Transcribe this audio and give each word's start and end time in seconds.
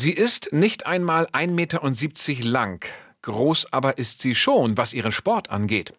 Sie 0.00 0.12
ist 0.12 0.52
nicht 0.52 0.86
einmal 0.86 1.26
1,70 1.32 1.48
Meter 1.48 2.44
lang. 2.44 2.86
Groß 3.22 3.72
aber 3.72 3.98
ist 3.98 4.20
sie 4.20 4.36
schon, 4.36 4.76
was 4.76 4.92
ihren 4.92 5.10
Sport 5.10 5.50
angeht. 5.50 5.92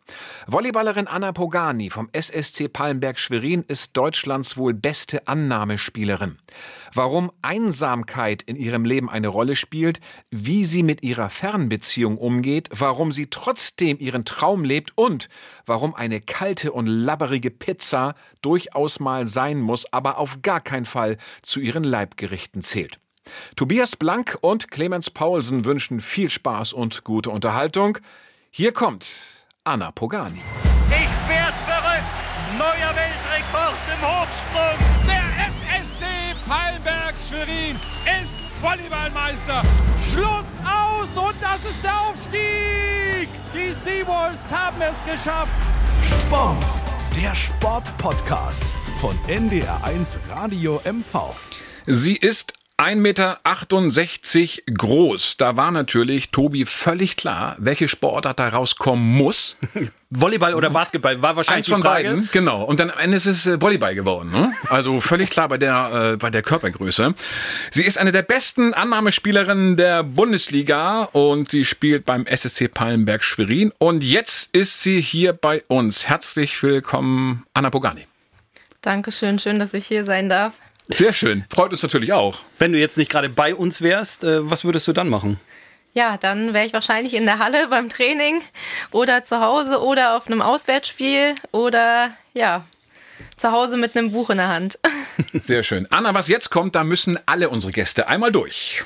Volleyballerin 0.47 1.07
Anna 1.07 1.33
Pogani 1.33 1.89
vom 1.89 2.07
SSC 2.13 2.70
Palmberg 2.70 3.20
Schwerin 3.20 3.65
ist 3.67 3.97
Deutschlands 3.97 4.55
wohl 4.55 4.73
beste 4.73 5.27
Annahmespielerin. 5.27 6.38
Warum 6.93 7.29
Einsamkeit 7.41 8.41
in 8.41 8.55
ihrem 8.55 8.85
Leben 8.85 9.09
eine 9.09 9.27
Rolle 9.27 9.57
spielt, 9.57 10.00
wie 10.31 10.63
sie 10.63 10.81
mit 10.81 11.04
ihrer 11.04 11.29
Fernbeziehung 11.29 12.18
umgeht, 12.18 12.70
warum 12.72 13.12
sie 13.12 13.29
trotzdem 13.29 14.00
ihren 14.00 14.24
Traum 14.24 14.63
lebt 14.63 14.94
und 14.96 15.28
warum 15.66 15.94
eine 15.94 16.22
kalte 16.22 16.72
und 16.72 16.88
labberige 16.88 17.52
Pizza 17.52 18.16
durchaus 18.41 19.02
mal 19.02 19.27
sein 19.27 19.59
muss, 19.59 19.91
aber 19.91 20.20
auf 20.20 20.41
gar 20.41 20.62
keinen 20.62 20.86
Fall 20.86 21.18
zu 21.41 21.59
ihren 21.59 21.84
Leibgerichten 21.84 22.62
zählt. 22.62 22.98
Tobias 23.55 23.95
Blank 23.95 24.38
und 24.41 24.72
Clemens 24.72 25.09
Paulsen 25.09 25.66
wünschen 25.66 25.99
viel 26.02 26.30
Spaß 26.30 26.73
und 26.73 27.03
gute 27.03 27.30
Unterhaltung. 27.30 27.98
Hier 28.52 28.71
kommt 28.71 29.07
Anna 29.63 29.91
Pogani. 29.91 30.41
Ich 30.89 31.29
werd 31.29 31.53
verrückt! 31.66 32.07
Neuer 32.57 32.95
Weltrekord 32.95 33.77
im 33.93 34.02
Hochsprung! 34.02 34.79
Der 35.07 35.48
SSC 35.48 36.05
Palmberg 36.48 37.16
Schwerin 37.17 37.76
ist 38.21 38.41
Volleyballmeister. 38.62 39.62
Schluss 40.12 40.48
aus 40.63 41.17
und 41.17 41.35
das 41.41 41.70
ist 41.70 41.84
der 41.84 41.99
Aufstieg. 42.01 43.29
Die 43.54 43.73
Seawolves 43.73 44.51
haben 44.51 44.81
es 44.81 45.04
geschafft. 45.04 45.51
Sport, 46.21 46.63
der 47.15 47.35
Sportpodcast 47.35 48.71
von 48.95 49.17
NDR1 49.27 50.17
Radio 50.29 50.81
MV. 50.85 51.35
Sie 51.85 52.15
ist 52.15 52.54
1,68 52.79 52.97
Meter 52.97 53.39
groß. 54.77 55.35
Da 55.35 55.57
war 55.57 55.70
natürlich 55.70 56.31
Tobi 56.31 56.65
völlig 56.65 57.17
klar, 57.17 57.57
welche 57.59 57.90
Sportart 57.90 58.40
da 58.40 58.48
rauskommen 58.48 59.05
muss. 59.05 59.57
Volleyball 60.12 60.55
oder 60.55 60.70
Basketball 60.70 61.21
war 61.21 61.35
wahrscheinlich 61.35 61.67
Eins 61.67 61.73
von 61.73 61.81
die 61.81 61.87
Frage. 61.87 62.09
beiden, 62.09 62.29
genau. 62.31 62.63
Und 62.63 62.79
dann 62.79 62.89
am 62.89 62.98
Ende 62.98 63.17
ist 63.17 63.26
es 63.26 63.45
äh, 63.45 63.62
Volleyball 63.62 63.95
geworden. 63.95 64.31
Ne? 64.31 64.54
Also 64.70 65.02
völlig 65.02 65.30
klar 65.30 65.50
bei 65.50 65.58
der, 65.58 66.14
äh, 66.14 66.17
bei 66.17 66.30
der 66.30 66.42
Körpergröße. 66.42 67.14
Sie 67.72 67.84
ist 67.84 67.98
eine 67.98 68.14
der 68.14 68.23
besten 68.23 68.73
Annahmespielerinnen 68.73 69.76
der 69.76 70.04
Bundesliga 70.04 71.04
und 71.11 71.52
sie 71.52 71.66
spielt 71.66 72.06
beim 72.06 72.26
SSC 72.26 72.70
Pallenberg 72.70 73.23
Schwerin. 73.26 73.73
Und 73.78 74.04
jetzt 74.04 74.56
ist 74.56 74.82
sie 74.82 75.02
hier 75.02 75.34
bei 75.34 75.64
uns. 75.67 76.08
Herzlich 76.08 76.64
willkommen, 76.64 77.45
Anna 77.54 77.70
Pogani. 77.70 78.08
Dankeschön, 78.82 79.38
schön, 79.38 79.59
dass 79.59 79.73
ich 79.73 79.86
hier 79.86 80.06
sein 80.06 80.30
darf. 80.30 80.54
Sehr 80.90 81.14
schön. 81.14 81.45
Freut 81.50 81.72
uns 81.72 81.84
natürlich 81.84 82.14
auch. 82.14 82.40
Wenn 82.58 82.73
du 82.73 82.80
jetzt 82.80 82.98
nicht 82.98 83.12
gerade 83.12 83.30
bei 83.30 83.54
uns 83.54 83.82
wärst, 83.82 84.23
äh, 84.23 84.50
was 84.50 84.66
würdest 84.66 84.88
du 84.88 84.94
dann 84.94 85.08
machen? 85.08 85.40
Ja, 85.94 86.18
dann 86.18 86.54
wäre 86.54 86.66
ich 86.66 86.73
wahrscheinlich 86.73 87.14
in 87.14 87.26
der 87.26 87.40
Halle 87.40 87.68
beim 87.68 87.90
Training 87.90 88.42
oder 88.92 89.23
zu 89.23 89.40
Hause 89.40 89.82
oder 89.82 90.17
auf 90.17 90.28
einem 90.28 90.42
Auswärtsspiel 90.42 91.36
oder 91.52 92.12
ja, 92.34 92.66
zu 93.38 93.52
Hause 93.52 93.78
mit 93.78 93.95
einem 93.95 94.12
Buch 94.12 94.30
in 94.30 94.38
der 94.38 94.50
Hand. 94.50 94.80
Sehr 95.42 95.64
schön. 95.64 95.88
Anna, 95.90 96.14
was 96.14 96.28
jetzt 96.28 96.50
kommt, 96.50 96.76
da 96.76 96.84
müssen 96.84 97.20
alle 97.26 97.50
unsere 97.50 97.72
Gäste 97.72 98.08
einmal 98.08 98.32
durch. 98.32 98.84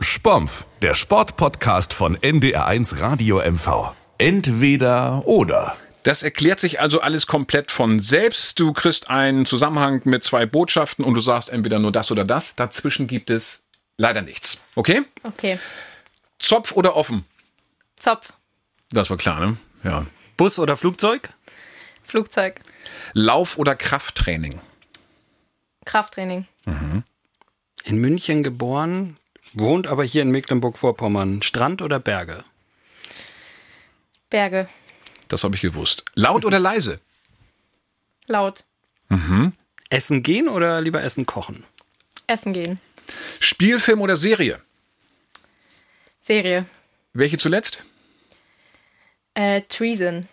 Spompf, 0.00 0.66
der 0.82 0.94
Sportpodcast 0.94 1.92
von 1.92 2.16
NDR1 2.16 3.00
Radio 3.00 3.40
MV. 3.40 3.92
Entweder 4.18 5.22
oder. 5.26 5.76
Das 6.04 6.22
erklärt 6.22 6.60
sich 6.60 6.80
also 6.80 7.00
alles 7.00 7.26
komplett 7.26 7.70
von 7.70 7.98
selbst. 7.98 8.60
Du 8.60 8.74
kriegst 8.74 9.08
einen 9.08 9.46
Zusammenhang 9.46 10.02
mit 10.04 10.22
zwei 10.22 10.44
Botschaften 10.44 11.02
und 11.02 11.14
du 11.14 11.20
sagst 11.20 11.48
entweder 11.48 11.78
nur 11.78 11.92
das 11.92 12.10
oder 12.10 12.24
das. 12.24 12.54
Dazwischen 12.56 13.06
gibt 13.06 13.30
es 13.30 13.62
leider 13.96 14.20
nichts. 14.20 14.58
Okay? 14.74 15.02
Okay. 15.22 15.58
Zopf 16.38 16.72
oder 16.72 16.94
offen? 16.94 17.24
Zopf. 17.98 18.34
Das 18.90 19.08
war 19.08 19.16
klar, 19.16 19.40
ne? 19.40 19.56
Ja. 19.82 20.06
Bus 20.36 20.58
oder 20.58 20.76
Flugzeug? 20.76 21.30
Flugzeug. 22.02 22.60
Lauf- 23.14 23.56
oder 23.56 23.74
Krafttraining? 23.74 24.60
Krafttraining. 25.86 26.46
In 27.84 27.96
München 27.96 28.42
geboren, 28.42 29.16
wohnt 29.54 29.86
aber 29.86 30.04
hier 30.04 30.20
in 30.20 30.30
Mecklenburg-Vorpommern. 30.30 31.40
Strand 31.40 31.80
oder 31.80 31.98
Berge? 31.98 32.44
Berge. 34.28 34.68
Das 35.28 35.44
habe 35.44 35.56
ich 35.56 35.62
gewusst. 35.62 36.04
Laut 36.14 36.44
oder 36.44 36.58
leise? 36.58 37.00
Laut. 38.26 38.64
Essen 39.90 40.22
gehen 40.22 40.48
oder 40.48 40.80
lieber 40.80 41.02
Essen 41.02 41.26
kochen? 41.26 41.64
Essen 42.26 42.52
gehen. 42.52 42.80
Spielfilm 43.38 44.00
oder 44.00 44.16
Serie? 44.16 44.60
Serie. 46.22 46.64
Welche 47.12 47.38
zuletzt? 47.38 47.86
Äh, 49.34 49.62
Treason. 49.68 50.26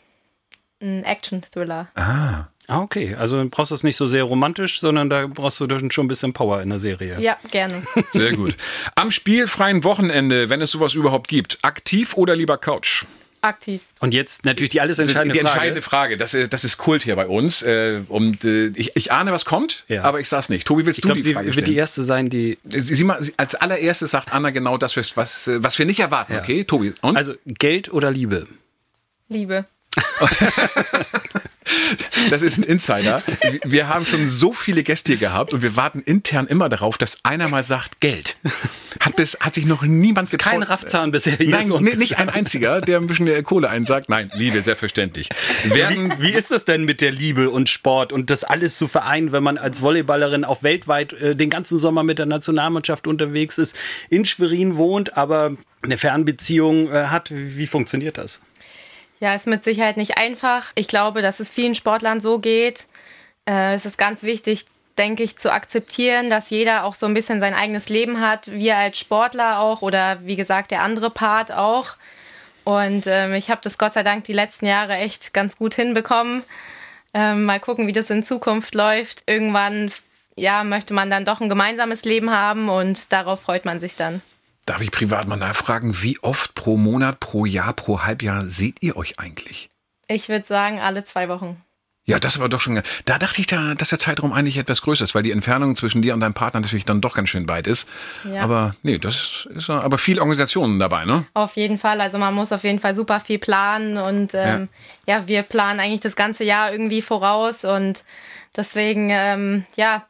Ein 0.82 1.04
Action-Thriller. 1.04 1.90
Ah, 1.96 2.46
okay. 2.68 3.14
Also 3.16 3.46
brauchst 3.52 3.72
du 3.72 3.76
es 3.76 3.84
nicht 3.84 3.98
so 3.98 4.08
sehr 4.08 4.24
romantisch, 4.24 4.80
sondern 4.80 5.10
da 5.10 5.28
brauchst 5.28 5.60
du 5.60 5.68
schon 5.92 6.06
ein 6.06 6.08
bisschen 6.08 6.34
Power 6.34 6.62
in 6.62 6.70
der 6.70 6.80
Serie. 6.80 7.20
Ja, 7.20 7.38
gerne. 7.52 7.86
Sehr 8.14 8.34
gut. 8.34 8.58
Am 8.96 9.12
spielfreien 9.12 9.84
Wochenende, 9.84 10.50
wenn 10.50 10.62
es 10.62 10.72
sowas 10.72 10.96
überhaupt 10.96 11.28
gibt, 11.28 11.60
aktiv 11.62 12.16
oder 12.16 12.36
lieber 12.36 12.58
Couch? 12.58 13.06
Aktiv. 13.44 13.82
Und 14.00 14.14
jetzt 14.14 14.46
natürlich 14.46 14.70
die 14.70 14.82
alles 14.82 15.00
entscheidende 15.00 15.34
die 15.34 15.40
Frage. 15.40 15.52
entscheidende 15.54 15.82
Frage. 15.82 16.18
Das, 16.18 16.34
ist- 16.36 16.54
das 16.54 16.64
ist 16.64 16.78
Kult 16.78 17.02
hier 17.04 17.16
bei 17.16 17.26
uns. 17.28 17.64
Äh, 17.64 18.02
und 18.08 18.46
äh, 18.46 18.68
ich, 18.76 18.96
ich 18.96 19.12
ahne, 19.12 19.32
was 19.32 19.46
kommt, 19.46 19.84
Ja. 19.88 20.04
aber 20.04 20.20
ich 20.20 20.30
sag's 20.30 20.50
nicht. 20.50 20.68
Tobi, 20.68 20.86
willst 20.86 21.00
Ich 21.00 21.02
du 21.02 21.08
glaube, 21.08 21.18
die 21.22 21.24
sie 21.28 21.34
Frage 21.34 21.48
wird 21.48 21.56
die 21.56 21.62
stellen? 21.62 21.78
erste 21.78 22.04
sein, 22.04 22.30
die. 22.30 22.60
Sie, 22.66 22.80
sie, 22.82 23.04
mal- 23.04 23.22
sie, 23.24 23.34
als 23.38 23.56
allererstes 23.56 24.12
sagt 24.12 24.32
Anna 24.32 24.52
genau 24.52 24.78
das, 24.78 24.96
was, 24.96 25.18
was, 25.18 25.48
äh, 25.48 25.64
was 25.64 25.80
wir 25.80 25.88
nicht 25.88 26.00
erwarten. 26.00 26.34
Ja. 26.34 26.40
Okay, 26.42 26.64
Tobi. 26.66 26.94
Und? 27.02 27.18
Also 27.18 27.34
Geld 27.48 27.92
oder 27.92 28.12
Liebe? 28.12 28.48
Liebe. 29.28 29.66
das 32.30 32.42
ist 32.42 32.58
ein 32.58 32.64
Insider. 32.64 33.22
Wir- 33.64 33.88
haben 33.92 34.06
schon 34.06 34.30
so 34.30 34.54
viele 34.54 34.84
Gäste 34.84 35.12
hier 35.14 35.20
gehabt 35.20 35.54
und 35.54 35.62
wir 35.62 35.76
warten 35.76 36.00
intern 36.00 36.48
immer 36.48 36.70
darauf, 36.70 36.98
dass 36.98 37.18
einer 37.24 37.50
mal 37.50 37.64
sagt 37.64 38.00
Geld. 38.00 38.38
Hat, 39.02 39.18
bis, 39.18 39.38
hat 39.42 39.56
sich 39.56 39.66
noch 39.66 39.84
niemand 39.84 40.30
getraut. 40.30 40.54
Kein 40.54 40.64
Raffzahn 40.64 41.12
bisher 41.12 41.36
Nein, 41.40 41.70
nee, 41.82 41.96
nicht 41.96 42.20
ein 42.20 42.30
einziger, 42.30 42.80
der 42.80 43.00
ein 43.00 43.08
bisschen 43.08 43.44
Kohle 43.44 43.70
einsagt. 43.70 44.08
Nein, 44.08 44.32
Liebe, 44.34 44.62
selbstverständlich. 44.62 45.28
Werden, 45.66 46.14
Wie, 46.20 46.28
wie 46.28 46.32
ist 46.32 46.52
das 46.52 46.64
denn 46.64 46.86
mit 46.86 47.02
der 47.02 47.12
Liebe 47.12 47.50
und 47.50 47.68
Sport 47.68 48.14
und 48.14 48.30
das 48.30 48.46
alles 48.46 48.78
zu 48.78 48.88
vereinen, 48.88 49.34
wenn 49.34 49.44
man 49.44 49.58
als 49.58 49.82
Volleyballerin 49.82 50.46
auch 50.46 50.64
weltweit 50.64 51.12
äh, 51.14 51.36
den 51.36 51.50
ganzen 51.50 51.78
Sommer 51.78 52.04
mit 52.04 52.18
der 52.18 52.28
Nationalmannschaft 52.28 53.08
unterwegs 53.08 53.58
ist, 53.58 53.76
in 54.10 54.24
Schwerin 54.24 54.78
wohnt, 54.78 55.18
aber 55.18 55.58
eine 55.82 55.98
Fernbeziehung 55.98 56.90
äh, 56.92 57.06
hat? 57.08 57.32
Wie, 57.32 57.58
wie 57.58 57.68
funktioniert 57.68 58.18
das? 58.18 58.42
Ja, 59.22 59.36
ist 59.36 59.46
mit 59.46 59.64
Sicherheit 59.64 59.98
nicht 59.98 60.18
einfach. 60.18 60.72
Ich 60.74 60.88
glaube, 60.88 61.22
dass 61.22 61.40
es 61.40 61.52
vielen 61.52 61.76
Sportlern 61.76 62.22
so 62.22 62.40
geht. 62.40 62.88
Äh, 63.48 63.76
es 63.76 63.86
ist 63.86 64.00
ganz 64.00 64.24
wichtig, 64.24 64.66
denke 64.98 65.22
ich, 65.22 65.38
zu 65.38 65.54
akzeptieren, 65.54 66.32
dass 66.32 66.50
jeder 66.50 66.86
auch 66.86 66.96
so 66.96 67.06
ein 67.06 67.14
bisschen 67.14 67.40
sein 67.40 67.54
eigenes 67.54 67.88
Leben 67.88 68.20
hat. 68.20 68.52
Wir 68.52 68.78
als 68.78 68.98
Sportler 68.98 69.60
auch 69.60 69.84
oder 69.84 70.18
wie 70.26 70.36
gesagt 70.36 70.72
der 70.72 70.82
andere 70.82 71.12
Part 71.12 71.52
auch. 71.52 71.98
Und 72.64 73.04
ähm, 73.06 73.36
ich 73.36 73.52
habe 73.52 73.62
das 73.64 73.78
Gott 73.78 73.94
sei 73.94 74.02
Dank 74.02 74.24
die 74.24 74.34
letzten 74.34 74.66
Jahre 74.66 74.96
echt 74.96 75.36
ganz 75.36 75.56
gut 75.56 75.76
hinbekommen. 75.76 76.42
Ähm, 77.14 77.46
mal 77.46 77.60
gucken, 77.60 77.86
wie 77.86 77.92
das 77.92 78.10
in 78.10 78.24
Zukunft 78.24 78.74
läuft. 78.74 79.22
Irgendwann, 79.28 79.92
ja, 80.36 80.64
möchte 80.64 80.96
man 80.96 81.12
dann 81.12 81.26
doch 81.26 81.42
ein 81.42 81.50
gemeinsames 81.50 82.06
Leben 82.06 82.32
haben 82.32 82.70
und 82.70 83.12
darauf 83.14 83.42
freut 83.42 83.66
man 83.66 83.80
sich 83.80 83.96
dann. 83.96 84.24
Darf 84.66 84.82
ich 84.82 84.92
privat 84.92 85.28
mal 85.28 85.38
nachfragen, 85.38 86.02
wie 86.02 86.20
oft 86.20 86.56
pro 86.56 86.78
Monat, 86.78 87.20
pro 87.20 87.46
Jahr, 87.46 87.74
pro 87.74 88.02
Halbjahr 88.04 88.46
seht 88.46 88.78
ihr 88.82 88.96
euch 88.98 89.20
eigentlich? 89.20 89.70
Ich 90.08 90.30
würde 90.30 90.46
sagen, 90.46 90.80
alle 90.80 91.04
zwei 91.06 91.30
Wochen. 91.30 91.62
Ja, 92.04 92.18
das 92.20 92.40
war 92.40 92.50
doch 92.50 92.60
schon. 92.60 92.82
Da 93.06 93.20
dachte 93.20 93.40
ich, 93.40 93.48
da, 93.48 93.76
dass 93.76 93.90
der 93.90 94.00
Zeitraum 94.00 94.34
eigentlich 94.34 94.58
etwas 94.58 94.82
größer 94.82 95.04
ist, 95.04 95.14
weil 95.14 95.22
die 95.22 95.32
Entfernung 95.32 95.76
zwischen 95.76 96.02
dir 96.02 96.16
und 96.16 96.20
deinem 96.20 96.34
Partner 96.34 96.60
natürlich 96.60 96.84
dann 96.84 97.00
doch 97.00 97.14
ganz 97.16 97.30
schön 97.30 97.48
weit 97.48 97.68
ist. 97.68 97.88
Ja. 98.24 98.42
Aber 98.42 98.76
nee, 98.82 98.98
das 98.98 99.48
ist 99.54 99.68
ja- 99.70 99.80
aber 99.82 100.00
viel 100.00 100.20
Organisationen 100.20 100.80
dabei, 100.80 101.06
ne? 101.06 101.26
Auf 101.36 101.56
jeden 101.56 101.78
Fall. 101.78 102.02
Also 102.02 102.18
man 102.18 102.34
muss 102.34 102.52
auf 102.52 102.64
jeden 102.64 102.80
Fall 102.80 102.96
super 102.96 103.20
viel 103.20 103.38
planen 103.38 103.98
und 103.98 104.32
ähm, 104.34 104.68
ja. 105.06 105.28
wir 105.28 105.44
planen 105.44 105.80
eigentlich 105.80 106.02
das 106.02 106.16
ganze 106.16 106.44
Jahr 106.44 106.72
irgendwie 106.72 107.04
voraus 107.04 107.64
und 107.64 108.04
deswegen, 108.58 109.10
ähm, 109.12 109.66
ja, 109.76 110.08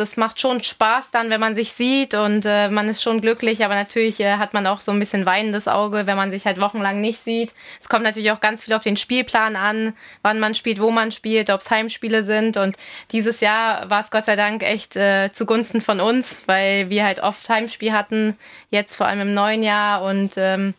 das 0.00 0.16
macht 0.16 0.40
schon 0.40 0.62
Spaß 0.62 1.10
dann, 1.10 1.30
wenn 1.30 1.40
man 1.40 1.54
sich 1.54 1.72
sieht 1.72 2.14
und 2.14 2.44
äh, 2.46 2.68
man 2.68 2.88
ist 2.88 3.02
schon 3.02 3.20
glücklich, 3.20 3.64
aber 3.64 3.74
natürlich 3.74 4.18
äh, 4.20 4.36
hat 4.36 4.54
man 4.54 4.66
auch 4.66 4.80
so 4.80 4.90
ein 4.90 4.98
bisschen 4.98 5.26
weinendes 5.26 5.68
Auge, 5.68 6.06
wenn 6.06 6.16
man 6.16 6.30
sich 6.30 6.46
halt 6.46 6.60
wochenlang 6.60 7.00
nicht 7.00 7.22
sieht. 7.22 7.52
Es 7.80 7.88
kommt 7.88 8.02
natürlich 8.02 8.32
auch 8.32 8.40
ganz 8.40 8.64
viel 8.64 8.74
auf 8.74 8.82
den 8.82 8.96
Spielplan 8.96 9.54
an, 9.54 9.94
wann 10.22 10.40
man 10.40 10.54
spielt, 10.54 10.80
wo 10.80 10.90
man 10.90 11.12
spielt, 11.12 11.50
ob 11.50 11.60
es 11.60 11.70
Heimspiele 11.70 12.22
sind 12.22 12.56
und 12.56 12.76
dieses 13.12 13.40
Jahr 13.40 13.88
war 13.90 14.00
es 14.00 14.10
Gott 14.10 14.24
sei 14.24 14.36
Dank 14.36 14.62
echt 14.62 14.96
äh, 14.96 15.30
zugunsten 15.32 15.82
von 15.82 16.00
uns, 16.00 16.42
weil 16.46 16.90
wir 16.90 17.04
halt 17.04 17.20
oft 17.20 17.48
Heimspiel 17.48 17.92
hatten, 17.92 18.36
jetzt 18.70 18.96
vor 18.96 19.06
allem 19.06 19.20
im 19.20 19.34
neuen 19.34 19.62
Jahr 19.62 20.02
und 20.02 20.32
ähm, 20.36 20.74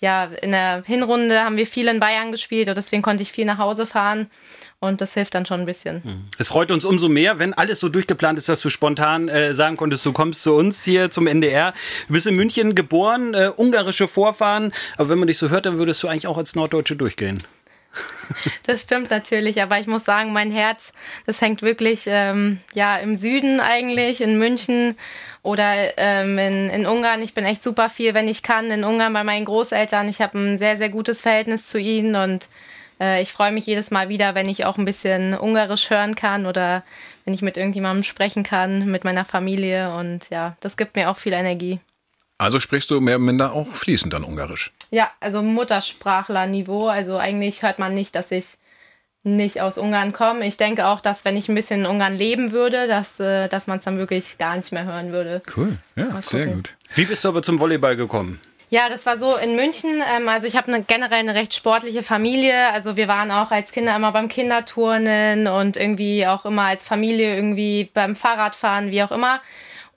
ja, 0.00 0.24
in 0.24 0.50
der 0.50 0.82
Hinrunde 0.84 1.44
haben 1.44 1.56
wir 1.56 1.66
viel 1.66 1.86
in 1.86 2.00
Bayern 2.00 2.32
gespielt 2.32 2.68
und 2.68 2.76
deswegen 2.76 3.02
konnte 3.02 3.22
ich 3.22 3.30
viel 3.30 3.44
nach 3.44 3.58
Hause 3.58 3.86
fahren. 3.86 4.28
Und 4.82 5.00
das 5.00 5.14
hilft 5.14 5.36
dann 5.36 5.46
schon 5.46 5.60
ein 5.60 5.66
bisschen. 5.66 6.02
Mhm. 6.02 6.24
Es 6.38 6.48
freut 6.48 6.72
uns 6.72 6.84
umso 6.84 7.08
mehr, 7.08 7.38
wenn 7.38 7.54
alles 7.54 7.78
so 7.78 7.88
durchgeplant 7.88 8.36
ist, 8.36 8.48
dass 8.48 8.60
du 8.60 8.68
spontan 8.68 9.28
äh, 9.28 9.54
sagen 9.54 9.76
konntest, 9.76 10.04
du 10.04 10.12
kommst 10.12 10.42
zu 10.42 10.54
uns 10.54 10.82
hier 10.82 11.08
zum 11.08 11.28
NDR. 11.28 11.72
Du 12.08 12.14
bist 12.14 12.26
in 12.26 12.34
München 12.34 12.74
geboren, 12.74 13.32
äh, 13.32 13.52
ungarische 13.56 14.08
Vorfahren. 14.08 14.72
Aber 14.96 15.08
wenn 15.08 15.20
man 15.20 15.28
dich 15.28 15.38
so 15.38 15.50
hört, 15.50 15.66
dann 15.66 15.78
würdest 15.78 16.02
du 16.02 16.08
eigentlich 16.08 16.26
auch 16.26 16.36
als 16.36 16.56
Norddeutsche 16.56 16.96
durchgehen. 16.96 17.38
Das 18.66 18.80
stimmt 18.80 19.10
natürlich, 19.10 19.60
aber 19.60 19.78
ich 19.78 19.86
muss 19.86 20.04
sagen, 20.04 20.32
mein 20.32 20.50
Herz, 20.50 20.92
das 21.26 21.42
hängt 21.42 21.60
wirklich 21.60 22.04
ähm, 22.06 22.58
ja 22.72 22.96
im 22.96 23.16
Süden 23.16 23.60
eigentlich, 23.60 24.22
in 24.22 24.38
München 24.38 24.96
oder 25.42 25.98
ähm, 25.98 26.38
in, 26.38 26.70
in 26.70 26.86
Ungarn. 26.86 27.20
Ich 27.20 27.34
bin 27.34 27.44
echt 27.44 27.62
super 27.62 27.90
viel, 27.90 28.14
wenn 28.14 28.28
ich 28.28 28.42
kann, 28.42 28.70
in 28.70 28.84
Ungarn 28.84 29.12
bei 29.12 29.22
meinen 29.22 29.44
Großeltern. 29.44 30.08
Ich 30.08 30.22
habe 30.22 30.38
ein 30.38 30.58
sehr, 30.58 30.78
sehr 30.78 30.88
gutes 30.88 31.20
Verhältnis 31.20 31.66
zu 31.66 31.78
ihnen 31.78 32.14
und 32.16 32.48
äh, 33.02 33.20
ich 33.20 33.32
freue 33.32 33.52
mich 33.52 33.66
jedes 33.66 33.90
Mal 33.90 34.08
wieder, 34.08 34.34
wenn 34.34 34.48
ich 34.48 34.64
auch 34.64 34.78
ein 34.78 34.84
bisschen 34.84 35.34
Ungarisch 35.34 35.90
hören 35.90 36.14
kann 36.14 36.46
oder 36.46 36.84
wenn 37.24 37.34
ich 37.34 37.42
mit 37.42 37.56
irgendjemandem 37.56 38.04
sprechen 38.04 38.44
kann, 38.44 38.90
mit 38.90 39.04
meiner 39.04 39.24
Familie 39.24 39.94
und 39.94 40.30
ja, 40.30 40.56
das 40.60 40.76
gibt 40.76 40.94
mir 40.94 41.10
auch 41.10 41.16
viel 41.16 41.32
Energie. 41.32 41.80
Also 42.38 42.60
sprichst 42.60 42.90
du 42.90 43.00
mehr 43.00 43.16
oder 43.16 43.24
minder 43.24 43.52
auch 43.52 43.68
fließend 43.68 44.12
dann 44.12 44.24
Ungarisch? 44.24 44.72
Ja, 44.90 45.10
also 45.20 45.42
Muttersprachlerniveau. 45.42 46.88
Also 46.88 47.18
eigentlich 47.18 47.62
hört 47.62 47.78
man 47.78 47.94
nicht, 47.94 48.14
dass 48.14 48.30
ich 48.30 48.46
nicht 49.22 49.60
aus 49.60 49.78
Ungarn 49.78 50.12
komme. 50.12 50.44
Ich 50.46 50.56
denke 50.56 50.86
auch, 50.86 51.00
dass 51.00 51.24
wenn 51.24 51.36
ich 51.36 51.48
ein 51.48 51.54
bisschen 51.54 51.80
in 51.80 51.86
Ungarn 51.86 52.16
leben 52.16 52.50
würde, 52.50 52.88
dass, 52.88 53.20
äh, 53.20 53.48
dass 53.48 53.68
man 53.68 53.78
es 53.78 53.84
dann 53.84 53.98
wirklich 53.98 54.38
gar 54.38 54.56
nicht 54.56 54.72
mehr 54.72 54.84
hören 54.84 55.12
würde. 55.12 55.42
Cool, 55.56 55.78
ja, 55.94 56.20
sehr 56.20 56.46
gut. 56.48 56.74
Wie 56.94 57.04
bist 57.04 57.22
du 57.22 57.28
aber 57.28 57.42
zum 57.42 57.60
Volleyball 57.60 57.94
gekommen? 57.94 58.40
Ja, 58.72 58.88
das 58.88 59.04
war 59.04 59.18
so 59.18 59.36
in 59.36 59.54
München. 59.54 60.02
Ähm, 60.16 60.30
also 60.30 60.46
ich 60.46 60.56
habe 60.56 60.72
eine, 60.72 60.82
generell 60.82 61.18
eine 61.18 61.34
recht 61.34 61.52
sportliche 61.52 62.02
Familie. 62.02 62.70
Also 62.72 62.96
wir 62.96 63.06
waren 63.06 63.30
auch 63.30 63.50
als 63.50 63.70
Kinder 63.70 63.94
immer 63.94 64.12
beim 64.12 64.28
Kinderturnen 64.28 65.46
und 65.46 65.76
irgendwie 65.76 66.26
auch 66.26 66.46
immer 66.46 66.62
als 66.62 66.82
Familie 66.82 67.36
irgendwie 67.36 67.90
beim 67.92 68.16
Fahrradfahren, 68.16 68.90
wie 68.90 69.02
auch 69.02 69.12
immer. 69.12 69.42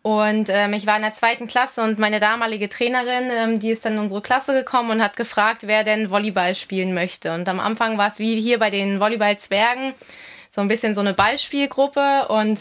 Und 0.01 0.49
ähm, 0.49 0.73
ich 0.73 0.85
war 0.87 0.97
in 0.97 1.03
der 1.03 1.13
zweiten 1.13 1.47
Klasse 1.47 1.83
und 1.83 1.99
meine 1.99 2.19
damalige 2.19 2.67
Trainerin, 2.67 3.29
ähm, 3.31 3.59
die 3.61 3.69
ist 3.69 3.85
dann 3.85 3.93
in 3.93 3.99
unsere 3.99 4.21
Klasse 4.21 4.51
gekommen 4.51 4.91
und 4.91 5.01
hat 5.01 5.15
gefragt, 5.15 5.61
wer 5.65 5.85
denn 5.85 6.09
Volleyball 6.09 6.53
spielen 6.53 6.93
möchte. 6.93 7.33
Und 7.33 7.47
am 7.47 7.61
Anfang 7.61 7.97
war 7.97 8.11
es 8.11 8.19
wie 8.19 8.41
hier 8.41 8.59
bei 8.59 8.71
den 8.71 8.99
Volleyball-Zwergen, 8.99 9.93
so 10.51 10.59
ein 10.59 10.67
bisschen 10.67 10.95
so 10.95 11.01
eine 11.01 11.13
Ballspielgruppe. 11.13 12.27
Und 12.27 12.59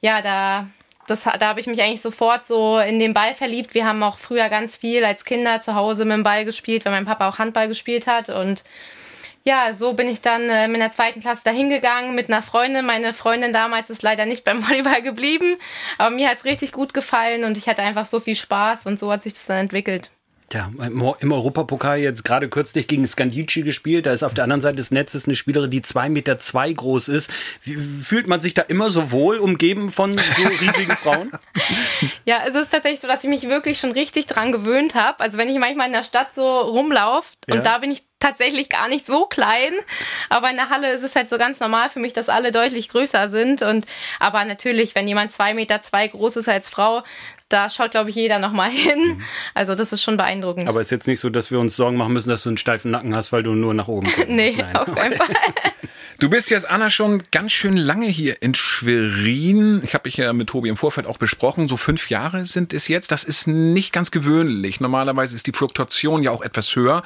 ja, 0.00 0.22
da, 0.22 0.68
das, 1.10 1.24
da 1.24 1.40
habe 1.40 1.60
ich 1.60 1.66
mich 1.66 1.82
eigentlich 1.82 2.02
sofort 2.02 2.46
so 2.46 2.78
in 2.78 2.98
den 2.98 3.12
Ball 3.12 3.34
verliebt. 3.34 3.74
Wir 3.74 3.84
haben 3.84 4.02
auch 4.02 4.18
früher 4.18 4.48
ganz 4.48 4.76
viel 4.76 5.04
als 5.04 5.24
Kinder 5.24 5.60
zu 5.60 5.74
Hause 5.74 6.04
mit 6.04 6.14
dem 6.14 6.22
Ball 6.22 6.44
gespielt, 6.44 6.84
weil 6.84 6.92
mein 6.92 7.04
Papa 7.04 7.28
auch 7.28 7.38
Handball 7.38 7.68
gespielt 7.68 8.06
hat. 8.06 8.28
Und 8.28 8.64
ja, 9.44 9.72
so 9.72 9.94
bin 9.94 10.08
ich 10.08 10.20
dann 10.20 10.48
äh, 10.50 10.66
in 10.66 10.74
der 10.74 10.92
zweiten 10.92 11.20
Klasse 11.20 11.42
dahin 11.44 11.70
gegangen 11.70 12.14
mit 12.14 12.28
einer 12.28 12.42
Freundin. 12.42 12.86
Meine 12.86 13.12
Freundin 13.12 13.52
damals 13.52 13.90
ist 13.90 14.02
leider 14.02 14.26
nicht 14.26 14.44
beim 14.44 14.62
Volleyball 14.68 15.02
geblieben, 15.02 15.56
aber 15.98 16.14
mir 16.14 16.28
hat 16.28 16.38
es 16.38 16.44
richtig 16.44 16.72
gut 16.72 16.94
gefallen 16.94 17.44
und 17.44 17.58
ich 17.58 17.68
hatte 17.68 17.82
einfach 17.82 18.06
so 18.06 18.20
viel 18.20 18.36
Spaß 18.36 18.86
und 18.86 18.98
so 18.98 19.10
hat 19.10 19.22
sich 19.22 19.32
das 19.32 19.46
dann 19.46 19.58
entwickelt. 19.58 20.10
Ja, 20.52 20.68
im 20.80 21.32
Europapokal 21.32 21.98
jetzt 21.98 22.24
gerade 22.24 22.48
kürzlich 22.48 22.88
gegen 22.88 23.06
Scandici 23.06 23.62
gespielt. 23.62 24.06
Da 24.06 24.12
ist 24.12 24.24
auf 24.24 24.34
der 24.34 24.44
anderen 24.44 24.60
Seite 24.60 24.76
des 24.76 24.90
Netzes 24.90 25.26
eine 25.26 25.36
Spielerin, 25.36 25.70
die 25.70 25.82
zwei 25.82 26.08
Meter 26.08 26.40
zwei 26.40 26.72
groß 26.72 27.08
ist. 27.08 27.30
Fühlt 28.02 28.26
man 28.26 28.40
sich 28.40 28.54
da 28.54 28.62
immer 28.62 28.90
so 28.90 29.12
wohl 29.12 29.38
umgeben 29.38 29.92
von 29.92 30.18
so 30.18 30.48
riesigen 30.60 30.96
Frauen? 30.96 31.30
Ja, 32.24 32.38
also 32.38 32.58
es 32.58 32.64
ist 32.64 32.72
tatsächlich 32.72 33.00
so, 33.00 33.06
dass 33.06 33.22
ich 33.22 33.30
mich 33.30 33.48
wirklich 33.48 33.78
schon 33.78 33.92
richtig 33.92 34.26
dran 34.26 34.50
gewöhnt 34.50 34.96
habe. 34.96 35.20
Also 35.20 35.38
wenn 35.38 35.48
ich 35.48 35.58
manchmal 35.58 35.86
in 35.86 35.92
der 35.92 36.04
Stadt 36.04 36.34
so 36.34 36.42
rumlaufe 36.42 37.28
ja. 37.48 37.54
und 37.54 37.64
da 37.64 37.78
bin 37.78 37.92
ich 37.92 38.02
tatsächlich 38.18 38.68
gar 38.68 38.88
nicht 38.88 39.06
so 39.06 39.26
klein, 39.26 39.72
aber 40.28 40.50
in 40.50 40.56
der 40.56 40.68
Halle 40.68 40.92
ist 40.92 41.02
es 41.02 41.16
halt 41.16 41.28
so 41.28 41.38
ganz 41.38 41.58
normal 41.58 41.88
für 41.88 42.00
mich, 42.00 42.12
dass 42.12 42.28
alle 42.28 42.52
deutlich 42.52 42.88
größer 42.88 43.30
sind 43.30 43.62
und 43.62 43.86
aber 44.18 44.44
natürlich, 44.44 44.94
wenn 44.94 45.08
jemand 45.08 45.32
zwei 45.32 45.54
Meter 45.54 45.80
zwei 45.80 46.06
groß 46.06 46.36
ist 46.36 46.48
als 46.48 46.68
Frau, 46.68 47.02
da 47.50 47.68
schaut, 47.68 47.90
glaube 47.90 48.10
ich, 48.10 48.16
jeder 48.16 48.38
nochmal 48.38 48.70
hin. 48.70 49.16
Mhm. 49.16 49.22
Also 49.54 49.74
das 49.74 49.92
ist 49.92 50.02
schon 50.02 50.16
beeindruckend. 50.16 50.68
Aber 50.68 50.80
es 50.80 50.86
ist 50.86 50.92
jetzt 50.92 51.06
nicht 51.06 51.20
so, 51.20 51.28
dass 51.28 51.50
wir 51.50 51.60
uns 51.60 51.76
Sorgen 51.76 51.96
machen 51.96 52.12
müssen, 52.12 52.30
dass 52.30 52.44
du 52.44 52.50
einen 52.50 52.56
steifen 52.56 52.90
Nacken 52.90 53.14
hast, 53.14 53.32
weil 53.32 53.42
du 53.42 53.52
nur 53.52 53.74
nach 53.74 53.88
oben 53.88 54.10
kommst. 54.10 54.28
nee, 54.28 54.54
Nein. 54.56 54.76
auf 54.76 54.94
keinen 54.94 55.16
Fall. 55.16 55.28
Du 56.20 56.28
bist 56.28 56.50
jetzt, 56.50 56.68
Anna, 56.68 56.90
schon 56.90 57.22
ganz 57.30 57.50
schön 57.50 57.78
lange 57.78 58.04
hier 58.04 58.42
in 58.42 58.54
Schwerin. 58.54 59.80
Ich 59.82 59.94
habe 59.94 60.06
mich 60.06 60.18
ja 60.18 60.30
mit 60.34 60.50
Tobi 60.50 60.68
im 60.68 60.76
Vorfeld 60.76 61.06
auch 61.06 61.16
besprochen. 61.16 61.66
So 61.66 61.78
fünf 61.78 62.10
Jahre 62.10 62.44
sind 62.44 62.74
es 62.74 62.88
jetzt. 62.88 63.10
Das 63.10 63.24
ist 63.24 63.46
nicht 63.46 63.90
ganz 63.94 64.10
gewöhnlich. 64.10 64.80
Normalerweise 64.80 65.34
ist 65.34 65.46
die 65.46 65.52
Fluktuation 65.52 66.22
ja 66.22 66.30
auch 66.30 66.42
etwas 66.42 66.76
höher. 66.76 67.02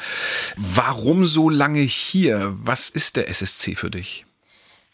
Warum 0.56 1.28
so 1.28 1.48
lange 1.48 1.78
hier? 1.78 2.54
Was 2.56 2.88
ist 2.88 3.14
der 3.14 3.28
SSC 3.28 3.76
für 3.76 3.88
dich? 3.88 4.26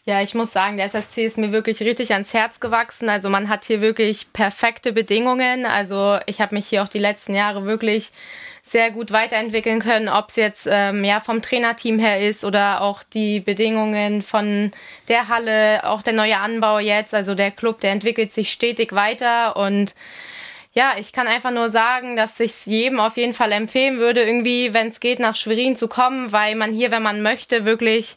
Ja, 0.03 0.19
ich 0.23 0.33
muss 0.33 0.51
sagen, 0.51 0.77
der 0.77 0.87
SSC 0.87 1.27
ist 1.27 1.37
mir 1.37 1.51
wirklich 1.51 1.79
richtig 1.81 2.11
ans 2.13 2.33
Herz 2.33 2.59
gewachsen. 2.59 3.07
Also 3.07 3.29
man 3.29 3.49
hat 3.49 3.65
hier 3.65 3.81
wirklich 3.81 4.33
perfekte 4.33 4.93
Bedingungen. 4.93 5.67
Also 5.67 6.17
ich 6.25 6.41
habe 6.41 6.55
mich 6.55 6.67
hier 6.67 6.81
auch 6.81 6.87
die 6.87 6.97
letzten 6.97 7.35
Jahre 7.35 7.65
wirklich 7.65 8.09
sehr 8.63 8.89
gut 8.89 9.11
weiterentwickeln 9.11 9.79
können, 9.79 10.09
ob 10.09 10.29
es 10.29 10.37
jetzt 10.37 10.67
ähm, 10.69 11.03
ja 11.03 11.19
vom 11.19 11.43
Trainerteam 11.43 11.99
her 11.99 12.19
ist 12.19 12.43
oder 12.43 12.81
auch 12.81 13.03
die 13.03 13.41
Bedingungen 13.41 14.23
von 14.23 14.71
der 15.07 15.27
Halle, 15.27 15.87
auch 15.87 16.01
der 16.01 16.13
neue 16.13 16.37
Anbau 16.37 16.79
jetzt. 16.79 17.13
Also 17.13 17.35
der 17.35 17.51
Club, 17.51 17.79
der 17.81 17.91
entwickelt 17.91 18.33
sich 18.33 18.51
stetig 18.51 18.93
weiter 18.93 19.55
und 19.55 19.93
ja, 20.73 20.93
ich 20.97 21.11
kann 21.11 21.27
einfach 21.27 21.51
nur 21.51 21.69
sagen, 21.69 22.15
dass 22.15 22.39
ich 22.39 22.51
es 22.51 22.65
jedem 22.65 22.99
auf 23.01 23.17
jeden 23.17 23.33
Fall 23.33 23.51
empfehlen 23.51 23.99
würde, 23.99 24.23
irgendwie, 24.23 24.73
wenn 24.73 24.87
es 24.87 25.01
geht, 25.01 25.19
nach 25.19 25.35
Schwerin 25.35 25.75
zu 25.75 25.89
kommen, 25.89 26.31
weil 26.31 26.55
man 26.55 26.73
hier, 26.73 26.91
wenn 26.91 27.03
man 27.03 27.21
möchte, 27.21 27.65
wirklich 27.65 28.15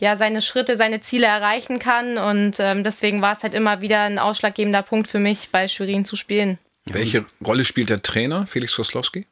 ja, 0.00 0.16
seine 0.16 0.42
Schritte, 0.42 0.76
seine 0.76 1.00
Ziele 1.00 1.26
erreichen 1.26 1.78
kann. 1.78 2.18
Und 2.18 2.56
ähm, 2.58 2.84
deswegen 2.84 3.22
war 3.22 3.36
es 3.36 3.42
halt 3.42 3.54
immer 3.54 3.80
wieder 3.80 4.02
ein 4.02 4.18
ausschlaggebender 4.18 4.82
Punkt 4.82 5.08
für 5.08 5.18
mich, 5.18 5.50
bei 5.50 5.68
Schwerin 5.68 6.04
zu 6.04 6.16
spielen. 6.16 6.58
Welche 6.84 7.24
Rolle 7.44 7.64
spielt 7.64 7.90
der 7.90 8.02
Trainer, 8.02 8.46
Felix 8.46 8.76
Koslowski? 8.76 9.26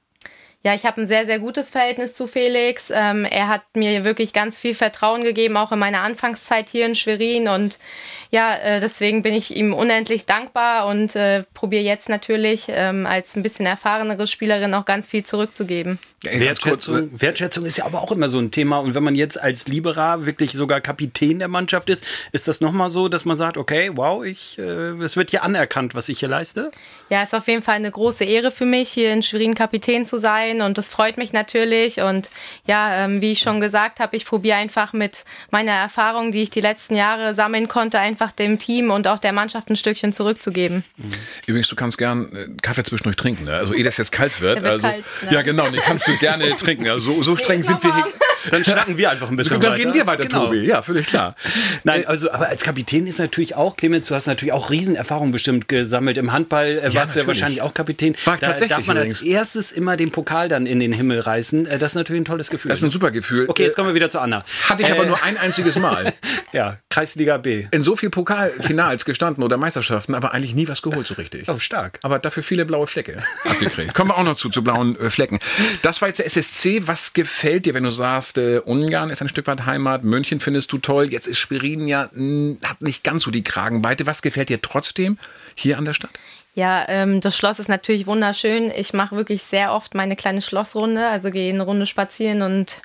Ja, 0.67 0.75
ich 0.75 0.87
habe 0.87 1.03
ein 1.03 1.07
sehr, 1.07 1.27
sehr 1.27 1.39
gutes 1.41 1.71
Verhältnis 1.71 2.15
zu 2.15 2.27
Felix. 2.27 2.91
Ähm, 2.91 3.27
er 3.27 3.49
hat 3.49 3.63
mir 3.75 4.03
wirklich 4.05 4.33
ganz 4.33 4.59
viel 4.59 4.73
Vertrauen 4.73 5.23
gegeben, 5.23 5.59
auch 5.59 5.73
in 5.73 5.79
meiner 5.79 6.01
Anfangszeit 6.01 6.71
hier 6.71 6.87
in 6.87 6.95
Schwerin. 6.95 7.49
Und 7.49 7.79
ja, 8.31 8.57
äh, 8.57 8.81
deswegen 8.81 9.21
bin 9.21 9.35
ich 9.35 9.55
ihm 9.55 9.75
unendlich 9.75 10.25
dankbar 10.25 10.87
und 10.87 11.15
äh, 11.17 11.45
probiere 11.53 11.83
jetzt 11.83 12.09
natürlich 12.09 12.65
ähm, 12.71 13.05
als 13.05 13.37
ein 13.37 13.43
bisschen 13.43 13.67
erfahrenere 13.67 14.27
Spielerin 14.27 14.73
auch 14.73 14.87
ganz 14.87 15.07
viel 15.07 15.23
zurückzugeben. 15.23 15.99
Wertschätzung, 16.25 17.11
Wertschätzung 17.21 17.65
ist 17.65 17.76
ja 17.76 17.85
aber 17.85 18.03
auch 18.03 18.12
immer 18.12 18.29
so 18.29 18.38
ein 18.38 18.50
Thema. 18.50 18.79
Und 18.79 18.94
wenn 18.94 19.03
man 19.03 19.15
jetzt 19.15 19.41
als 19.41 19.69
Liberer 19.69 20.26
wirklich 20.26 20.53
sogar 20.53 20.81
Kapitän 20.81 21.38
der 21.38 21.49
Mannschaft 21.49 21.91
ist, 21.91 22.05
ist 22.32 22.49
das 22.49 22.61
nochmal 22.61 22.91
so, 22.91 23.09
dass 23.09 23.25
man 23.25 23.37
sagt, 23.37 23.56
okay, 23.56 23.91
wow, 23.94 24.25
ich, 24.25 24.59
äh, 24.59 24.62
es 24.62 25.17
wird 25.17 25.31
hier 25.31 25.43
anerkannt, 25.43 25.94
was 25.94 26.09
ich 26.09 26.21
hier 26.21 26.29
leiste? 26.29 26.71
Ja, 27.11 27.23
ist 27.23 27.35
auf 27.35 27.47
jeden 27.49 27.62
Fall 27.62 27.76
eine 27.76 27.91
große 27.91 28.25
Ehre 28.25 28.50
für 28.50 28.67
mich, 28.67 28.88
hier 28.88 29.12
in 29.12 29.23
Schwerin 29.23 29.55
Kapitän 29.55 30.06
zu 30.06 30.19
sein. 30.19 30.62
Und 30.62 30.79
das 30.79 30.88
freut 30.88 31.17
mich 31.17 31.32
natürlich. 31.32 32.01
Und 32.01 32.31
ja, 32.67 33.05
ähm, 33.05 33.20
wie 33.20 33.32
ich 33.32 33.41
schon 33.41 33.60
gesagt 33.60 34.01
habe, 34.01 34.17
ich 34.17 34.25
probiere 34.25 34.56
einfach 34.56 34.93
mit 34.93 35.25
meiner 35.51 35.72
Erfahrung, 35.72 36.32
die 36.32 36.43
ich 36.43 36.51
die 36.51 36.60
letzten 36.60 36.96
Jahre 36.96 37.34
sammeln 37.34 37.69
konnte, 37.69 37.99
einfach 37.99 38.32
dem 38.32 38.58
Team 38.58 38.91
und 38.91 39.06
auch 39.06 39.19
der 39.19 39.32
Mannschaft 39.32 39.70
ein 39.70 39.77
Stückchen 39.77 40.13
zurückzugeben. 40.13 40.84
Übrigens, 41.46 41.69
du 41.69 41.77
kannst 41.77 41.99
gern 41.99 42.34
äh, 42.34 42.49
Kaffee 42.63 42.84
zwischendurch 42.84 43.17
trinken. 43.17 43.44
Ne? 43.44 43.55
Also, 43.55 43.75
ehe 43.75 43.84
das 43.84 43.96
jetzt 43.96 44.13
kalt 44.13 44.41
wird. 44.41 44.63
wird 44.63 44.67
also, 44.67 44.87
kalt, 44.87 45.05
ne? 45.22 45.32
Ja, 45.32 45.43
genau, 45.43 45.69
den 45.69 45.81
kannst 45.81 46.08
du 46.08 46.14
gerne 46.19 46.56
trinken. 46.56 46.89
Also 46.89 47.15
so, 47.15 47.23
so 47.23 47.37
streng 47.37 47.63
sind 47.63 47.83
wir 47.83 47.94
hier. 47.94 48.05
Dann 48.51 48.65
schnacken 48.65 48.96
wir 48.96 49.10
einfach 49.10 49.29
ein 49.29 49.36
bisschen 49.36 49.60
Dann 49.60 49.72
weiter. 49.72 49.81
reden 49.81 49.94
wir 49.94 50.06
weiter, 50.06 50.24
genau. 50.24 50.46
Tobi. 50.46 50.65
Ja, 50.65 50.82
völlig 50.82 51.06
klar. 51.06 51.36
Nein, 51.84 52.06
also 52.06 52.31
aber 52.31 52.48
als 52.48 52.63
Kapitän 52.63 53.06
ist 53.06 53.19
natürlich 53.19 53.55
auch, 53.55 53.77
Clemens, 53.77 54.08
du 54.08 54.15
hast 54.15 54.27
natürlich 54.27 54.53
auch 54.53 54.70
Riesenerfahrung 54.70 55.32
bestimmt 55.32 55.69
gesammelt. 55.69 56.17
Im 56.17 56.32
Handball 56.32 56.67
äh, 56.67 56.89
ja, 56.89 56.94
warst 56.94 57.15
du 57.15 57.20
ja 57.20 57.27
wahrscheinlich 57.27 57.63
auch 57.63 57.74
Kapitän. 57.74 58.17
War 58.24 58.36
da 58.36 58.48
tatsächlich 58.48 58.77
darf 58.77 58.86
man 58.86 58.96
übrigens. 58.96 59.20
als 59.20 59.29
erstes 59.29 59.72
immer 59.72 59.96
den 59.96 60.10
Pokal 60.10 60.48
dann 60.48 60.67
in 60.67 60.81
den 60.81 60.93
Himmel 60.93 61.20
reißen. 61.20 61.67
Äh, 61.67 61.79
das 61.79 61.93
ist 61.93 61.96
natürlich 61.96 62.22
ein 62.22 62.27
tolles 62.27 62.51
Gefühl. 62.51 62.69
Das 62.70 62.79
ist 62.79 62.84
ein 62.84 62.91
super 62.91 63.10
Gefühl. 63.10 63.46
Okay, 63.48 63.65
jetzt 63.65 63.77
kommen 63.77 63.89
wir 63.89 63.94
wieder 63.94 64.10
zu 64.10 64.20
Anna. 64.20 64.43
Hatte 64.69 64.82
ich 64.82 64.89
äh, 64.89 64.93
aber 64.93 65.06
nur 65.06 65.22
ein 65.22 65.36
einziges 65.36 65.79
Mal. 65.79 66.13
ja, 66.53 66.79
Kreisliga 66.91 67.39
B. 67.39 67.67
In 67.70 67.84
so 67.84 67.96
viel 67.96 68.10
Pokalfinals 68.10 69.05
gestanden 69.05 69.43
oder 69.43 69.56
Meisterschaften, 69.56 70.15
aber 70.15 70.32
eigentlich 70.32 70.55
nie 70.55 70.69
was 70.69 70.82
geholt 70.82 71.06
so 71.06 71.15
richtig. 71.15 71.48
Oh, 71.48 71.58
stark. 71.58 71.98
Aber 72.03 72.19
dafür 72.19 72.43
viele 72.43 72.65
blaue 72.65 72.86
Flecke 72.86 73.22
abgekriegt. 73.44 73.94
Kommen 73.94 74.10
wir 74.10 74.19
auch 74.19 74.24
noch 74.24 74.36
zu, 74.36 74.48
zu 74.48 74.63
blauen 74.63 74.98
äh, 74.98 75.10
Flecken. 75.10 75.39
Das 75.82 76.01
war 76.01 76.08
jetzt 76.08 76.19
der 76.19 76.27
SSC. 76.27 76.86
Was 76.86 77.13
gefällt 77.13 77.67
dir, 77.67 77.74
wenn 77.74 77.84
du 77.84 77.91
sagst, 77.91 78.33
äh, 78.36 78.58
Ungarn 78.58 79.10
ist 79.10 79.22
ein 79.22 79.29
Stück 79.29 79.46
weit 79.46 79.67
Heimat, 79.67 80.05
München 80.05 80.41
findest 80.41 80.72
du 80.72 80.79
toll, 80.79 81.12
jetzt 81.12 81.26
ist 81.26 81.38
Schwerin 81.38 81.86
ja, 81.86 82.08
mh, 82.12 82.56
hat 82.64 82.81
nicht 82.82 83.05
ganz 83.05 83.22
so 83.22 83.31
die 83.31 83.44
Kragenweite. 83.44 84.06
Was 84.06 84.22
gefällt 84.22 84.48
dir 84.48 84.60
trotzdem 84.60 85.19
hier 85.55 85.79
an 85.79 85.84
der 85.84 85.94
Stadt? 85.94 86.10
Ja, 86.56 86.84
ähm, 86.88 87.20
das 87.20 87.36
Schloss 87.36 87.58
ist 87.58 87.69
natürlich 87.69 88.06
wunderschön. 88.06 88.70
Ich 88.76 88.93
mache 88.93 89.17
wirklich 89.17 89.43
sehr 89.43 89.72
oft 89.72 89.94
meine 89.94 90.14
kleine 90.14 90.41
Schlossrunde, 90.41 91.08
also 91.08 91.31
gehe 91.31 91.53
eine 91.53 91.64
Runde 91.64 91.86
spazieren 91.86 92.43
und 92.43 92.81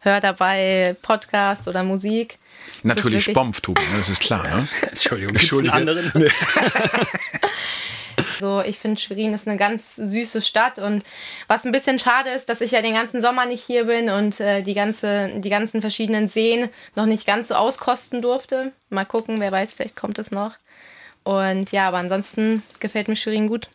höre 0.00 0.20
dabei 0.20 0.96
Podcast 1.02 1.68
oder 1.68 1.84
Musik. 1.84 2.38
Natürlich 2.82 3.24
Spompf, 3.24 3.60
Tobi, 3.60 3.80
ne? 3.80 3.98
das 3.98 4.08
ist 4.08 4.20
klar. 4.20 4.42
Ne? 4.42 4.68
Entschuldigung, 4.90 5.34
Entschuldigung. 5.34 5.76
anderen? 5.76 6.12
So, 8.40 8.60
ich 8.60 8.78
finde 8.78 9.00
Schwerin 9.00 9.34
ist 9.34 9.46
eine 9.46 9.56
ganz 9.56 9.96
süße 9.96 10.42
Stadt 10.42 10.78
und 10.78 11.04
was 11.46 11.64
ein 11.64 11.72
bisschen 11.72 11.98
schade 11.98 12.30
ist, 12.30 12.48
dass 12.48 12.60
ich 12.60 12.72
ja 12.72 12.82
den 12.82 12.94
ganzen 12.94 13.20
Sommer 13.20 13.46
nicht 13.46 13.64
hier 13.64 13.84
bin 13.84 14.10
und 14.10 14.40
äh, 14.40 14.62
die, 14.62 14.74
ganze, 14.74 15.30
die 15.40 15.50
ganzen 15.50 15.80
verschiedenen 15.80 16.28
Seen 16.28 16.68
noch 16.94 17.06
nicht 17.06 17.26
ganz 17.26 17.48
so 17.48 17.54
auskosten 17.54 18.22
durfte. 18.22 18.72
Mal 18.90 19.04
gucken, 19.04 19.40
wer 19.40 19.52
weiß, 19.52 19.74
vielleicht 19.74 19.96
kommt 19.96 20.18
es 20.18 20.30
noch. 20.30 20.56
Und 21.24 21.72
ja, 21.72 21.88
aber 21.88 21.98
ansonsten 21.98 22.62
gefällt 22.80 23.08
mir 23.08 23.16
Schwerin 23.16 23.48
gut. 23.48 23.68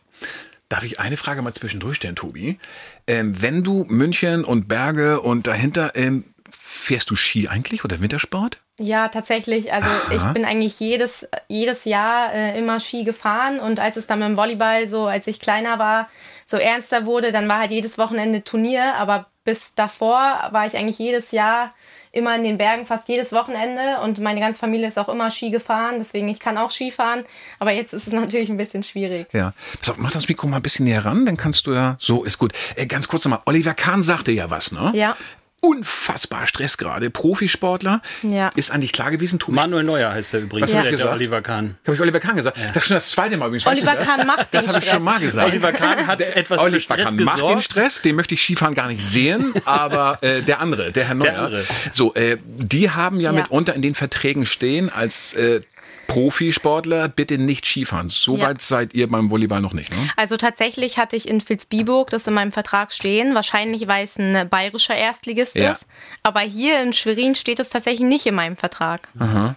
Darf 0.68 0.84
ich 0.84 1.00
eine 1.00 1.16
Frage 1.16 1.40
mal 1.40 1.54
zwischendurch 1.54 1.96
stellen, 1.96 2.16
Tobi? 2.16 2.58
Ähm, 3.06 3.40
wenn 3.40 3.64
du 3.64 3.86
München 3.88 4.44
und 4.44 4.68
Berge 4.68 5.20
und 5.20 5.46
dahinter, 5.46 5.92
ähm, 5.94 6.24
fährst 6.50 7.10
du 7.10 7.16
Ski 7.16 7.48
eigentlich 7.48 7.84
oder 7.84 8.00
Wintersport? 8.00 8.58
Ja, 8.78 9.08
tatsächlich. 9.08 9.72
Also 9.72 9.88
Aha. 9.88 10.12
ich 10.14 10.22
bin 10.34 10.44
eigentlich 10.44 10.78
jedes, 10.78 11.26
jedes 11.48 11.84
Jahr 11.84 12.32
äh, 12.32 12.58
immer 12.58 12.78
Ski 12.78 13.04
gefahren 13.04 13.58
und 13.58 13.80
als 13.80 13.96
es 13.96 14.06
dann 14.06 14.20
mit 14.20 14.28
dem 14.28 14.36
Volleyball 14.36 14.86
so, 14.86 15.06
als 15.06 15.26
ich 15.26 15.40
kleiner 15.40 15.78
war, 15.78 16.08
so 16.46 16.56
ernster 16.56 17.04
wurde, 17.04 17.32
dann 17.32 17.48
war 17.48 17.58
halt 17.58 17.72
jedes 17.72 17.98
Wochenende 17.98 18.44
Turnier, 18.44 18.94
aber 18.94 19.26
bis 19.44 19.74
davor 19.74 20.48
war 20.50 20.66
ich 20.66 20.76
eigentlich 20.76 20.98
jedes 20.98 21.32
Jahr 21.32 21.74
immer 22.12 22.34
in 22.36 22.44
den 22.44 22.56
Bergen, 22.58 22.86
fast 22.86 23.08
jedes 23.08 23.32
Wochenende 23.32 24.00
und 24.02 24.18
meine 24.18 24.40
ganze 24.40 24.60
Familie 24.60 24.88
ist 24.88 24.98
auch 24.98 25.08
immer 25.08 25.30
Ski 25.30 25.50
gefahren, 25.50 25.96
deswegen 25.98 26.28
ich 26.28 26.40
kann 26.40 26.56
auch 26.56 26.70
Ski 26.70 26.90
fahren, 26.90 27.24
aber 27.58 27.72
jetzt 27.72 27.92
ist 27.92 28.06
es 28.06 28.12
natürlich 28.12 28.48
ein 28.48 28.56
bisschen 28.56 28.82
schwierig. 28.82 29.26
Ja, 29.32 29.52
Pass 29.80 29.90
auf, 29.90 29.98
mach 29.98 30.10
das 30.10 30.28
Mikro 30.28 30.46
mal 30.46 30.56
ein 30.56 30.62
bisschen 30.62 30.84
näher 30.84 31.04
ran, 31.04 31.26
dann 31.26 31.36
kannst 31.36 31.66
du 31.66 31.72
ja, 31.72 31.96
so 31.98 32.24
ist 32.24 32.38
gut. 32.38 32.52
Äh, 32.76 32.86
ganz 32.86 33.08
kurz 33.08 33.24
nochmal, 33.24 33.40
Oliver 33.46 33.74
Kahn 33.74 34.02
sagte 34.02 34.32
ja 34.32 34.50
was, 34.50 34.70
ne? 34.70 34.92
Ja 34.94 35.16
unfassbar 35.60 36.46
Stress 36.46 36.78
gerade. 36.78 37.10
Profisportler. 37.10 38.00
Ja. 38.22 38.48
Ist 38.54 38.70
eigentlich 38.70 38.92
klar 38.92 39.10
gewesen. 39.10 39.38
Tobi 39.38 39.56
Manuel 39.56 39.84
Neuer 39.84 40.12
heißt 40.12 40.34
er 40.34 40.40
übrigens. 40.40 40.68
Was 40.68 40.72
ja. 40.72 40.78
habe 40.78 40.88
ich 40.88 40.96
gesagt? 40.96 41.14
Oliver 41.14 41.42
Kahn. 41.42 41.76
Habe 41.84 41.94
ich 41.94 42.00
Oliver 42.00 42.20
Kahn 42.20 42.36
gesagt? 42.36 42.56
Ja. 42.56 42.66
Das 42.68 42.76
ist 42.76 42.88
schon 42.88 42.94
das 42.94 43.10
zweite 43.10 43.36
Mal 43.36 43.46
übrigens. 43.46 43.66
Oliver 43.66 43.96
Kahn 43.96 44.26
macht 44.26 44.48
das. 44.52 44.64
Das 44.64 44.74
habe 44.74 44.84
ich 44.84 44.90
schon 44.90 45.02
mal 45.02 45.18
gesagt. 45.18 45.50
Oliver 45.50 45.72
Kahn 45.72 46.06
hat 46.06 46.20
etwas 46.20 46.60
Oliver 46.60 46.76
für 46.76 46.80
Stress 46.82 47.04
Kahn 47.04 47.16
gesorgt. 47.16 47.40
macht 47.40 47.54
den 47.54 47.60
Stress. 47.62 48.02
Den 48.02 48.16
möchte 48.16 48.34
ich 48.34 48.42
Skifahren 48.42 48.74
gar 48.74 48.88
nicht 48.88 49.04
sehen. 49.04 49.52
aber 49.64 50.18
äh, 50.22 50.42
der 50.42 50.60
andere, 50.60 50.92
der 50.92 51.04
Herr 51.06 51.14
Neuer. 51.14 51.30
Der 51.30 51.42
andere. 51.42 51.64
So, 51.92 52.14
äh, 52.14 52.38
die 52.44 52.90
haben 52.90 53.20
ja, 53.20 53.32
ja, 53.32 53.40
mitunter 53.42 53.74
in 53.74 53.82
den 53.82 53.94
Verträgen 53.94 54.46
stehen 54.46 54.90
als 54.90 55.32
äh, 55.34 55.60
Profisportler 56.08 57.08
bitte 57.08 57.38
nicht 57.38 57.66
Skifahren. 57.66 58.08
So 58.08 58.36
ja. 58.36 58.48
weit 58.48 58.62
seid 58.62 58.94
ihr 58.94 59.06
beim 59.06 59.30
Volleyball 59.30 59.60
noch 59.60 59.74
nicht. 59.74 59.90
Ne? 59.90 60.10
Also 60.16 60.36
tatsächlich 60.36 60.98
hatte 60.98 61.14
ich 61.14 61.28
in 61.28 61.46
Vilsbiburg 61.46 62.10
das 62.10 62.26
in 62.26 62.34
meinem 62.34 62.50
Vertrag 62.50 62.92
stehen. 62.92 63.34
Wahrscheinlich, 63.34 63.86
weil 63.86 64.04
es 64.04 64.18
ein 64.18 64.48
bayerischer 64.48 64.96
Erstligist 64.96 65.54
ja. 65.54 65.72
ist. 65.72 65.86
Aber 66.22 66.40
hier 66.40 66.82
in 66.82 66.94
Schwerin 66.94 67.34
steht 67.34 67.60
es 67.60 67.68
tatsächlich 67.68 68.08
nicht 68.08 68.26
in 68.26 68.34
meinem 68.34 68.56
Vertrag. 68.56 69.08
Aha. 69.18 69.54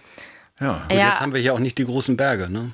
Ja. 0.60 0.86
Und 0.88 0.96
ja. 0.96 1.08
jetzt 1.08 1.20
haben 1.20 1.32
wir 1.32 1.40
hier 1.40 1.54
auch 1.54 1.58
nicht 1.58 1.78
die 1.78 1.86
großen 1.86 2.16
Berge, 2.16 2.48
ne? 2.50 2.68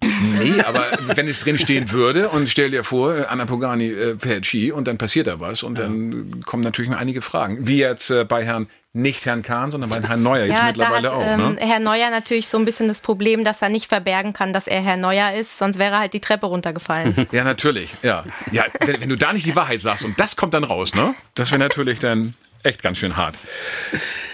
Nee, 0.00 0.60
aber 0.60 0.84
wenn 1.14 1.26
es 1.26 1.40
drin 1.40 1.58
stehen 1.58 1.90
würde 1.90 2.28
und 2.28 2.48
stell 2.48 2.70
dir 2.70 2.84
vor, 2.84 3.26
Anna 3.28 3.46
Pogani 3.46 3.90
äh, 3.90 4.18
fährt 4.18 4.46
Ski 4.46 4.70
und 4.70 4.86
dann 4.86 4.98
passiert 4.98 5.26
da 5.26 5.40
was 5.40 5.62
und 5.62 5.78
ja. 5.78 5.84
dann 5.84 6.42
kommen 6.44 6.62
natürlich 6.62 6.90
noch 6.90 6.98
einige 6.98 7.22
Fragen. 7.22 7.66
Wie 7.66 7.78
jetzt 7.78 8.10
äh, 8.10 8.24
bei 8.24 8.44
Herrn, 8.44 8.68
nicht 8.96 9.26
Herrn 9.26 9.42
Kahn, 9.42 9.70
sondern 9.70 9.90
bei 9.90 10.00
Herrn 10.06 10.22
Neuer 10.22 10.46
jetzt 10.46 10.56
ja, 10.56 10.64
mittlerweile 10.64 11.08
da 11.08 11.16
hat, 11.16 11.16
auch. 11.16 11.36
Ne? 11.36 11.56
Ähm, 11.60 11.68
Herr 11.68 11.78
Neuer 11.78 12.10
natürlich 12.10 12.48
so 12.48 12.58
ein 12.58 12.64
bisschen 12.64 12.88
das 12.88 13.00
Problem, 13.00 13.44
dass 13.44 13.62
er 13.62 13.68
nicht 13.68 13.88
verbergen 13.88 14.32
kann, 14.32 14.52
dass 14.52 14.66
er 14.66 14.80
Herr 14.80 14.96
Neuer 14.96 15.34
ist, 15.34 15.58
sonst 15.58 15.78
wäre 15.78 15.98
halt 15.98 16.14
die 16.14 16.20
Treppe 16.20 16.46
runtergefallen. 16.46 17.28
ja, 17.32 17.44
natürlich, 17.44 17.94
ja. 18.02 18.24
Ja, 18.52 18.64
wenn, 18.80 19.00
wenn 19.00 19.08
du 19.08 19.16
da 19.16 19.32
nicht 19.32 19.46
die 19.46 19.54
Wahrheit 19.54 19.80
sagst 19.80 20.04
und 20.04 20.18
das 20.18 20.36
kommt 20.36 20.54
dann 20.54 20.64
raus, 20.64 20.94
ne? 20.94 21.14
Das 21.34 21.50
wäre 21.50 21.58
natürlich 21.58 21.98
dann 21.98 22.34
echt 22.62 22.82
ganz 22.82 22.98
schön 22.98 23.16
hart. 23.16 23.36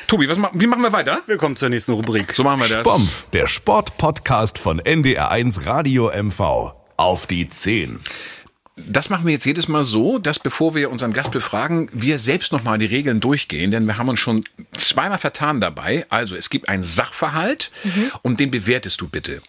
Tobi, 0.07 0.29
was, 0.29 0.39
wie 0.53 0.67
machen 0.67 0.83
wir 0.83 0.93
weiter? 0.93 1.23
Wir 1.27 1.37
kommen 1.37 1.57
zur 1.57 1.69
nächsten 1.69 1.93
Rubrik. 1.93 2.33
So 2.33 2.45
machen 2.45 2.61
wir 2.61 2.69
das. 2.69 2.81
Spompf, 2.81 3.25
der 3.33 3.47
Sportpodcast 3.47 4.59
von 4.59 4.81
NDR1 4.81 5.67
Radio 5.67 6.11
MV. 6.15 6.75
Auf 6.97 7.27
die 7.27 7.49
10. 7.49 8.01
Das 8.77 9.11
machen 9.11 9.27
wir 9.27 9.33
jetzt 9.33 9.45
jedes 9.45 9.69
Mal 9.69 9.85
so, 9.85 10.19
dass 10.19 10.39
bevor 10.39 10.75
wir 10.75 10.91
unseren 10.91 11.13
Gast 11.13 11.31
befragen, 11.31 11.91
wir 11.93 12.19
selbst 12.19 12.53
nochmal 12.53 12.79
die 12.79 12.87
Regeln 12.87 13.21
durchgehen, 13.21 13.71
denn 13.71 13.87
wir 13.87 13.99
haben 13.99 14.09
uns 14.09 14.21
schon 14.21 14.43
zweimal 14.73 15.19
vertan 15.19 15.61
dabei. 15.61 16.07
Also 16.09 16.37
es 16.37 16.49
gibt 16.49 16.69
einen 16.69 16.83
Sachverhalt 16.83 17.71
mhm. 17.85 18.11
und 18.23 18.41
den 18.41 18.51
bewertest 18.51 19.01
du 19.01 19.09
bitte. 19.09 19.43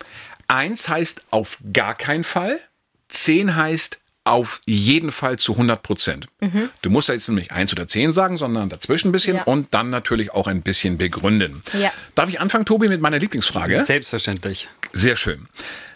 Eins 0.48 0.90
heißt 0.90 1.24
auf 1.32 1.58
gar 1.72 1.96
keinen 1.96 2.26
Fall, 2.26 2.60
zehn 3.08 3.56
heißt 3.56 4.00
auf 4.26 4.62
jeden 4.66 5.12
Fall 5.12 5.38
zu 5.38 5.54
100 5.54 5.84
Prozent. 5.84 6.28
Mhm. 6.40 6.70
Du 6.82 6.90
musst 6.90 7.10
ja 7.10 7.14
jetzt 7.14 7.28
nämlich 7.28 7.52
eins 7.52 7.74
oder 7.74 7.88
zehn 7.88 8.12
sagen, 8.14 8.38
sondern 8.38 8.70
dazwischen 8.70 9.10
ein 9.10 9.12
bisschen 9.12 9.38
ja. 9.38 9.44
und 9.44 9.74
dann 9.74 9.90
natürlich 9.90 10.32
auch 10.32 10.48
ein 10.48 10.62
bisschen 10.62 10.98
begründen. 10.98 11.62
Ja. 11.78 11.92
Darf 12.16 12.30
ich 12.30 12.40
anfangen, 12.40 12.66
Tobi, 12.66 12.88
mit 12.88 13.02
meiner 13.02 13.20
Lieblingsfrage? 13.20 13.84
Selbstverständlich. 13.86 14.70
Sehr 14.94 15.16
schön. 15.16 15.48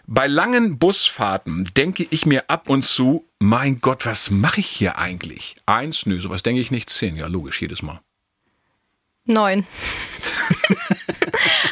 Bei 0.10 0.26
langen 0.26 0.80
Busfahrten 0.80 1.70
denke 1.76 2.08
ich 2.10 2.26
mir 2.26 2.50
ab 2.50 2.70
und 2.70 2.82
zu, 2.82 3.28
mein 3.40 3.82
Gott, 3.82 4.06
was 4.06 4.32
mache 4.32 4.62
ich 4.62 4.68
hier 4.68 4.98
eigentlich? 4.98 5.58
Eins, 5.66 6.06
nö, 6.06 6.22
sowas 6.22 6.44
denke 6.44 6.62
ich 6.62 6.72
nicht. 6.72 6.90
Zehn, 6.90 7.18
ja, 7.18 7.28
logisch, 7.28 7.62
jedes 7.62 7.82
Mal. 7.82 8.00
Neun. 9.26 9.68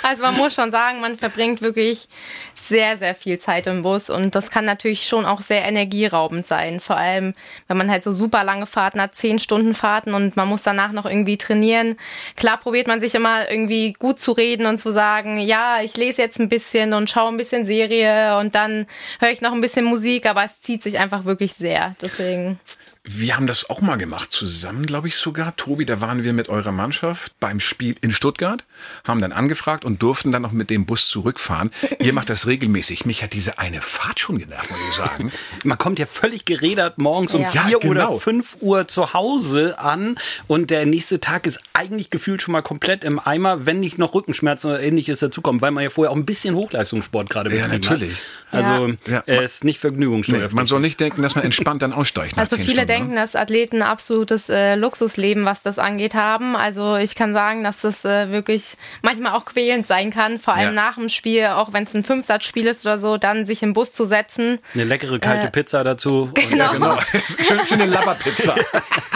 also 0.06 0.22
man 0.22 0.38
muss 0.38 0.54
schon 0.54 0.70
sagen, 0.70 1.02
man 1.02 1.18
verbringt 1.18 1.62
wirklich 1.62 2.08
sehr, 2.54 2.98
sehr 3.00 3.16
viel 3.16 3.40
Zeit 3.40 3.66
im 3.66 3.82
Bus 3.82 4.12
und 4.12 4.36
das 4.36 4.52
kann 4.52 4.64
natürlich 4.64 5.08
schon 5.08 5.26
auch 5.26 5.42
sehr 5.42 5.66
energieraubend 5.66 6.46
sein. 6.46 6.80
Vor 6.80 6.96
allem, 6.96 7.34
wenn 7.68 7.78
man 7.78 7.90
halt 7.90 8.04
so 8.04 8.12
super 8.12 8.44
lange 8.44 8.68
Fahrten 8.68 9.02
hat, 9.02 9.16
zehn 9.16 9.40
Stunden 9.40 9.74
Fahrten 9.74 10.14
und 10.14 10.36
man 10.36 10.48
muss 10.48 10.62
danach 10.62 10.92
noch 10.92 11.08
irgendwie 11.08 11.38
trainieren. 11.38 11.98
Klar 12.36 12.58
probiert 12.58 12.88
man 12.88 13.02
sich 13.02 13.16
immer 13.16 13.50
irgendwie 13.50 13.94
gut 13.94 14.20
zu 14.20 14.32
reden 14.32 14.68
und 14.68 14.80
zu 14.80 14.92
sagen, 14.92 15.40
ja, 15.40 15.82
ich 15.82 15.98
lese 15.98 16.22
jetzt 16.22 16.40
ein 16.40 16.50
bisschen 16.50 16.94
und 16.94 17.10
schaue 17.10 17.30
ein 17.30 17.38
bisschen 17.38 17.66
Serie 17.66 18.38
und 18.38 18.54
dann 18.54 18.86
höre 19.20 19.32
ich 19.32 19.42
noch 19.42 19.54
ein 19.54 19.62
bisschen 19.62 19.86
Musik, 19.86 20.28
aber 20.28 20.44
es 20.44 20.62
zieht 20.62 20.84
sich 20.84 21.00
einfach 21.00 21.26
wirklich 21.26 21.54
sehr. 21.54 21.96
Deswegen. 22.00 22.60
Wir 23.08 23.36
haben 23.36 23.46
das 23.46 23.70
auch 23.70 23.82
mal 23.82 23.98
gemacht, 23.98 24.32
zusammen, 24.32 24.84
glaube 24.88 25.08
ich 25.08 25.16
sogar. 25.16 25.56
Tobi, 25.56 25.86
da 25.86 26.02
waren 26.02 26.24
wir 26.24 26.34
mit 26.34 26.50
eurer 26.50 26.72
Mannschaft 26.72 27.40
beim 27.40 27.60
Spiel 27.60 27.96
in 28.02 28.12
Stuttgart, 28.12 28.66
haben 29.04 29.22
dann 29.22 29.32
angefragt 29.32 29.86
und 29.86 29.95
durften 30.00 30.32
dann 30.32 30.42
noch 30.42 30.52
mit 30.52 30.70
dem 30.70 30.86
Bus 30.86 31.08
zurückfahren. 31.08 31.72
Ihr 32.00 32.14
macht 32.14 32.30
das 32.30 32.48
regelmäßig. 32.48 33.06
Mich 33.06 33.24
hat 33.24 33.34
diese 33.34 33.60
eine 33.60 33.82
Fahrt 33.82 34.20
schon 34.20 34.40
genervt, 34.40 34.70
muss 34.70 34.80
ich 34.90 34.96
sagen. 34.96 35.32
Man 35.64 35.78
kommt 35.78 36.00
ja 36.00 36.06
völlig 36.06 36.46
gerädert 36.46 36.98
morgens 36.98 37.34
um 37.34 37.42
ja. 37.42 37.50
vier 37.50 37.72
ja, 37.72 37.78
genau. 37.78 38.12
oder 38.12 38.20
fünf 38.20 38.58
Uhr 38.62 38.88
zu 38.88 39.14
Hause 39.14 39.80
an 39.80 40.18
und 40.48 40.70
der 40.70 40.86
nächste 40.86 41.20
Tag 41.20 41.46
ist 41.48 41.60
eigentlich 41.74 42.10
gefühlt 42.10 42.42
schon 42.42 42.52
mal 42.52 42.62
komplett 42.62 43.04
im 43.04 43.20
Eimer, 43.20 43.66
wenn 43.66 43.80
nicht 43.80 43.98
noch 43.98 44.14
Rückenschmerzen 44.14 44.72
oder 44.72 44.82
ähnliches 44.82 45.20
dazukommen, 45.20 45.62
weil 45.62 45.72
man 45.72 45.84
ja 45.84 45.90
vorher 45.90 46.12
auch 46.12 46.16
ein 46.16 46.26
bisschen 46.26 46.56
Hochleistungssport 46.56 47.30
gerade 47.30 47.56
Ja, 47.56 47.68
natürlich. 47.68 48.12
Hat. 48.12 48.20
Also 48.56 48.94
ja. 49.08 49.24
es 49.26 49.56
ist 49.56 49.64
nicht 49.64 49.80
vergnügungssteuerpflichtig. 49.80 50.54
Nee, 50.54 50.56
man 50.56 50.68
soll 50.68 50.80
nicht 50.80 51.00
denken, 51.00 51.22
dass 51.22 51.36
man 51.36 51.44
entspannt 51.44 51.82
dann 51.82 51.94
aussteigt. 51.94 52.38
Also 52.38 52.56
viele 52.56 52.72
Stunden, 52.72 52.88
denken, 52.88 53.16
dass 53.16 53.36
Athleten 53.36 53.78
ein 53.78 53.82
absolutes 53.82 54.50
äh, 54.50 54.76
Luxusleben, 54.76 55.46
was 55.46 55.62
das 55.62 55.80
angeht, 55.80 56.16
haben. 56.16 56.56
Also 56.56 56.96
ich 56.96 57.16
kann 57.16 57.34
sagen, 57.34 57.64
dass 57.64 57.82
das 57.82 58.06
äh, 58.06 58.32
wirklich 58.32 58.78
manchmal 59.02 59.34
auch 59.34 59.46
quälend 59.46 59.85
sein 59.88 60.12
kann, 60.12 60.40
vor 60.40 60.56
allem 60.56 60.76
ja. 60.76 60.84
nach 60.84 60.96
dem 60.96 61.10
Spiel, 61.10 61.46
auch 61.48 61.74
wenn 61.74 61.84
es 61.84 61.94
ein 61.94 62.04
Fünfsatzspiel 62.04 62.66
ist 62.68 62.86
oder 62.86 63.00
so, 63.00 63.18
dann 63.18 63.46
sich 63.46 63.64
im 63.64 63.74
Bus 63.74 63.94
zu 63.94 64.06
setzen. 64.06 64.60
Eine 64.74 64.86
leckere 64.86 65.20
kalte 65.20 65.48
äh, 65.48 65.52
Pizza 65.52 65.84
dazu. 65.84 66.32
Genau. 66.46 66.66
Ja, 66.66 66.74
genau. 66.74 67.00
Schöne, 67.48 67.66
schöne 67.66 67.86
Labberpizza. 67.86 68.56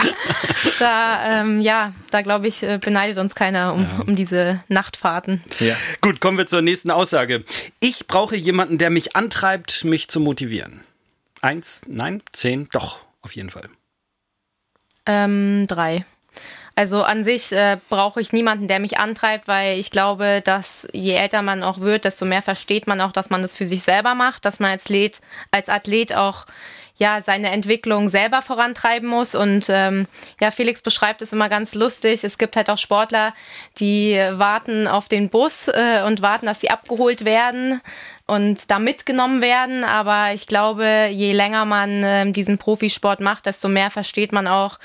da, 0.78 1.40
ähm, 1.40 1.60
ja, 1.60 1.92
da 2.10 2.22
glaube 2.22 2.48
ich, 2.48 2.62
äh, 2.62 2.78
beneidet 2.78 3.18
uns 3.18 3.34
keiner 3.34 3.72
um, 3.72 3.82
ja. 3.82 4.04
um 4.06 4.16
diese 4.16 4.62
Nachtfahrten. 4.68 5.42
Ja. 5.60 5.76
Gut, 6.00 6.20
kommen 6.20 6.36
wir 6.36 6.46
zur 6.46 6.60
nächsten 6.60 6.90
Aussage. 6.90 7.44
Ich 7.78 8.06
brauche 8.06 8.36
jemanden, 8.36 8.78
der 8.78 8.90
mich 8.90 9.16
antreibt, 9.16 9.84
mich 9.84 10.08
zu 10.08 10.20
motivieren. 10.20 10.80
Eins, 11.40 11.82
nein, 11.86 12.22
zehn, 12.32 12.68
doch, 12.72 13.00
auf 13.22 13.34
jeden 13.34 13.50
Fall. 13.50 13.70
Ähm, 15.06 15.66
drei. 15.66 16.04
Also 16.80 17.02
an 17.02 17.24
sich 17.24 17.52
äh, 17.52 17.76
brauche 17.90 18.22
ich 18.22 18.32
niemanden, 18.32 18.66
der 18.66 18.78
mich 18.78 18.98
antreibt, 18.98 19.46
weil 19.48 19.78
ich 19.78 19.90
glaube, 19.90 20.40
dass 20.42 20.88
je 20.94 21.12
älter 21.12 21.42
man 21.42 21.62
auch 21.62 21.80
wird, 21.80 22.06
desto 22.06 22.24
mehr 22.24 22.40
versteht 22.40 22.86
man 22.86 23.02
auch, 23.02 23.12
dass 23.12 23.28
man 23.28 23.42
das 23.42 23.52
für 23.52 23.66
sich 23.66 23.82
selber 23.82 24.14
macht, 24.14 24.46
dass 24.46 24.60
man 24.60 24.70
als 24.70 24.84
Athlet, 24.84 25.20
als 25.50 25.68
Athlet 25.68 26.16
auch 26.16 26.46
ja 26.96 27.20
seine 27.20 27.50
Entwicklung 27.50 28.08
selber 28.08 28.40
vorantreiben 28.40 29.06
muss. 29.06 29.34
Und 29.34 29.66
ähm, 29.68 30.06
ja, 30.40 30.50
Felix 30.50 30.80
beschreibt 30.80 31.20
es 31.20 31.34
immer 31.34 31.50
ganz 31.50 31.74
lustig. 31.74 32.24
Es 32.24 32.38
gibt 32.38 32.56
halt 32.56 32.70
auch 32.70 32.78
Sportler, 32.78 33.34
die 33.78 34.14
warten 34.14 34.88
auf 34.88 35.06
den 35.06 35.28
Bus 35.28 35.68
äh, 35.68 36.02
und 36.06 36.22
warten, 36.22 36.46
dass 36.46 36.62
sie 36.62 36.70
abgeholt 36.70 37.26
werden 37.26 37.82
und 38.24 38.70
da 38.70 38.78
mitgenommen 38.78 39.42
werden. 39.42 39.84
Aber 39.84 40.32
ich 40.32 40.46
glaube, 40.46 41.10
je 41.12 41.34
länger 41.34 41.66
man 41.66 42.02
äh, 42.02 42.32
diesen 42.32 42.56
Profisport 42.56 43.20
macht, 43.20 43.44
desto 43.44 43.68
mehr 43.68 43.90
versteht 43.90 44.32
man 44.32 44.46
auch, 44.46 44.78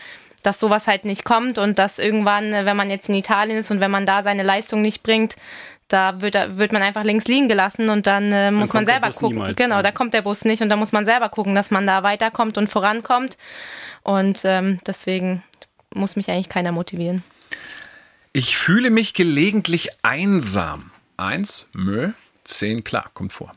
dass 0.45 0.59
sowas 0.59 0.87
halt 0.87 1.05
nicht 1.05 1.25
kommt 1.25 1.57
und 1.57 1.79
dass 1.79 1.99
irgendwann, 1.99 2.53
äh, 2.53 2.65
wenn 2.65 2.77
man 2.77 2.89
jetzt 2.89 3.09
in 3.09 3.15
Italien 3.15 3.57
ist 3.57 3.71
und 3.71 3.79
wenn 3.79 3.91
man 3.91 4.05
da 4.05 4.23
seine 4.23 4.43
Leistung 4.43 4.81
nicht 4.81 5.03
bringt, 5.03 5.35
da 5.87 6.21
wird, 6.21 6.35
wird 6.57 6.71
man 6.71 6.81
einfach 6.81 7.03
links 7.03 7.25
liegen 7.25 7.47
gelassen 7.47 7.89
und 7.89 8.07
dann, 8.07 8.31
äh, 8.31 8.51
muss 8.51 8.73
man 8.73 8.85
selber 8.85 9.11
gucken. 9.11 9.53
Genau, 9.55 9.81
da 9.81 9.91
kommt 9.91 10.13
der 10.13 10.23
Bus 10.23 10.43
nicht 10.43 10.61
und 10.61 10.69
da 10.69 10.75
muss 10.75 10.91
man 10.91 11.05
selber 11.05 11.29
gucken, 11.29 11.53
dass 11.53 11.69
man 11.69 11.85
da 11.85 12.03
weiterkommt 12.03 12.57
und 12.57 12.69
vorankommt. 12.69 13.37
Und 14.01 14.41
ähm, 14.43 14.79
deswegen 14.85 15.43
muss 15.93 16.15
mich 16.15 16.29
eigentlich 16.29 16.49
keiner 16.49 16.71
motivieren. 16.71 17.23
Ich 18.33 18.57
fühle 18.57 18.89
mich 18.89 19.13
gelegentlich 19.13 19.89
einsam. 20.01 20.91
Eins, 21.17 21.65
Mö, 21.71 22.11
zehn, 22.43 22.83
klar, 22.83 23.09
kommt 23.13 23.31
vor. 23.31 23.53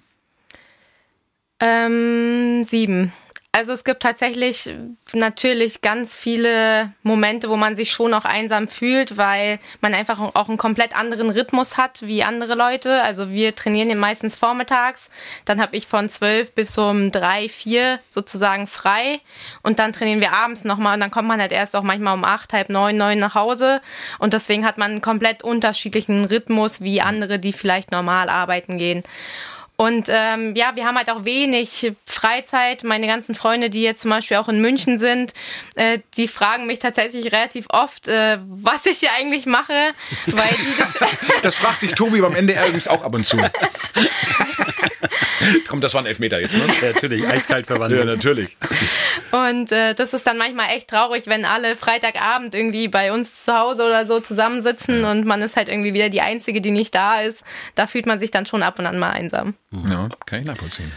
Ähm, 1.61 2.62
sieben. 2.64 3.12
Also 3.59 3.73
es 3.73 3.83
gibt 3.83 4.05
tatsächlich 4.05 4.73
natürlich 5.12 5.81
ganz 5.81 6.15
viele 6.15 6.93
Momente, 7.03 7.50
wo 7.50 7.57
man 7.57 7.75
sich 7.75 7.91
schon 7.91 8.15
auch 8.15 8.25
einsam 8.25 8.69
fühlt, 8.69 9.17
weil 9.17 9.59
man 9.81 9.95
einfach 9.95 10.21
auch 10.21 10.49
einen 10.49 10.59
komplett 10.59 10.95
anderen 10.95 11.29
Rhythmus 11.29 11.77
hat 11.77 12.03
wie 12.03 12.23
andere 12.23 12.55
Leute. 12.55 13.03
Also 13.03 13.31
wir 13.31 13.57
trainieren 13.57 13.91
ja 13.91 13.97
meistens 13.97 14.37
vormittags, 14.37 15.11
dann 15.45 15.61
habe 15.61 15.77
ich 15.77 15.88
von 15.88 16.09
zwölf 16.09 16.53
bis 16.53 16.79
um 16.79 17.11
drei, 17.11 17.49
vier 17.49 17.99
sozusagen 18.11 18.69
frei 18.69 19.19
und 19.65 19.81
dann 19.81 19.93
trainieren 19.93 20.21
wir 20.21 20.35
abends 20.35 20.62
nochmal 20.62 20.95
und 20.95 21.00
dann 21.00 21.11
kommt 21.11 21.27
man 21.27 21.41
halt 21.41 21.50
erst 21.50 21.75
auch 21.75 21.83
manchmal 21.83 22.15
um 22.15 22.23
acht, 22.23 22.53
halb 22.53 22.69
neun, 22.69 22.97
neun 22.97 23.19
nach 23.19 23.35
Hause 23.35 23.83
und 24.21 24.35
deswegen 24.35 24.65
hat 24.65 24.79
man 24.79 24.93
einen 24.93 25.00
komplett 25.00 25.43
unterschiedlichen 25.43 26.27
Rhythmus 26.27 26.81
wie 26.81 27.00
andere, 27.00 27.41
die 27.41 27.53
vielleicht 27.53 27.91
normal 27.91 28.29
arbeiten 28.29 28.79
gehen. 28.79 29.03
Und 29.81 30.09
ähm, 30.09 30.57
ja, 30.57 30.75
wir 30.75 30.85
haben 30.85 30.97
halt 30.97 31.09
auch 31.09 31.25
wenig 31.25 31.93
Freizeit. 32.05 32.83
Meine 32.83 33.07
ganzen 33.07 33.37
Freunde, 33.37 33.71
die 33.71 33.83
jetzt 33.83 34.01
zum 34.01 34.11
Beispiel 34.11 34.37
auch 34.37 34.49
in 34.49 34.61
München 34.61 34.99
sind, 34.99 35.35
äh, 35.77 36.01
die 36.17 36.27
fragen 36.27 36.67
mich 36.67 36.81
tatsächlich 36.81 37.33
relativ 37.33 37.67
oft, 37.69 38.09
äh, 38.09 38.39
was 38.43 38.87
ich 38.87 38.99
hier 38.99 39.13
eigentlich 39.13 39.47
mache. 39.47 39.95
Weil 40.27 40.49
die 40.51 40.79
das, 40.79 40.99
das 41.43 41.55
fragt 41.55 41.79
sich 41.79 41.93
Tobi 41.93 42.21
beim 42.21 42.35
NDR 42.35 42.65
übrigens 42.65 42.89
auch 42.89 43.05
ab 43.05 43.15
und 43.15 43.25
zu. 43.25 43.39
Komm, 45.68 45.80
das 45.80 45.95
war 45.95 46.02
ein 46.02 46.07
Elfmeter 46.07 46.40
jetzt, 46.40 46.57
ne? 46.57 46.64
Ja, 46.83 46.92
natürlich, 46.92 47.26
eiskalt 47.26 47.66
verwandelt. 47.66 48.00
Ja, 48.00 48.04
natürlich. 48.04 48.57
Und 49.30 49.73
äh, 49.73 49.95
das 49.95 50.12
ist 50.14 50.26
dann 50.26 50.38
manchmal 50.38 50.71
echt 50.71 50.88
traurig, 50.88 51.26
wenn 51.26 51.45
alle 51.45 51.76
Freitagabend 51.76 52.54
irgendwie 52.54 52.88
bei 52.88 53.12
uns 53.12 53.45
zu 53.45 53.52
Hause 53.52 53.85
oder 53.85 54.07
so 54.07 54.21
zusammensitzen 54.21 55.04
und 55.04 55.26
man 55.26 55.42
ist 55.42 55.57
halt 55.57 55.68
irgendwie 55.68 55.95
wieder 55.95 56.09
die 56.09 56.21
Einzige, 56.21 56.61
die 56.61 56.71
nicht 56.71 56.95
da 56.95 57.21
ist. 57.21 57.42
Da 57.75 57.87
fühlt 57.87 58.07
man 58.07 58.18
sich 58.18 58.30
dann 58.30 58.47
schon 58.47 58.62
ab 58.62 58.78
und 58.78 58.87
an 58.87 58.99
mal 58.99 59.11
einsam. 59.11 59.54
Ja, 59.71 60.09
kann 60.26 60.40
ich 60.40 60.47
nachvollziehen. 60.47 60.92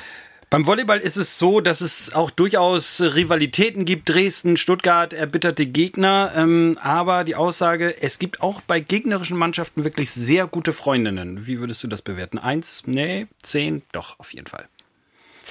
Beim 0.51 0.65
Volleyball 0.65 0.99
ist 0.99 1.15
es 1.15 1.37
so, 1.37 1.61
dass 1.61 1.79
es 1.79 2.13
auch 2.13 2.29
durchaus 2.29 2.99
Rivalitäten 2.99 3.85
gibt. 3.85 4.09
Dresden, 4.09 4.57
Stuttgart, 4.57 5.13
erbitterte 5.13 5.65
Gegner. 5.65 6.33
Ähm, 6.35 6.77
aber 6.81 7.23
die 7.23 7.35
Aussage, 7.35 8.01
es 8.01 8.19
gibt 8.19 8.41
auch 8.41 8.59
bei 8.59 8.81
gegnerischen 8.81 9.37
Mannschaften 9.37 9.85
wirklich 9.85 10.11
sehr 10.11 10.47
gute 10.47 10.73
Freundinnen. 10.73 11.47
Wie 11.47 11.61
würdest 11.61 11.81
du 11.83 11.87
das 11.87 12.01
bewerten? 12.01 12.37
Eins? 12.37 12.83
Nee, 12.85 13.27
zehn? 13.41 13.83
Doch, 13.93 14.19
auf 14.19 14.33
jeden 14.33 14.47
Fall. 14.47 14.67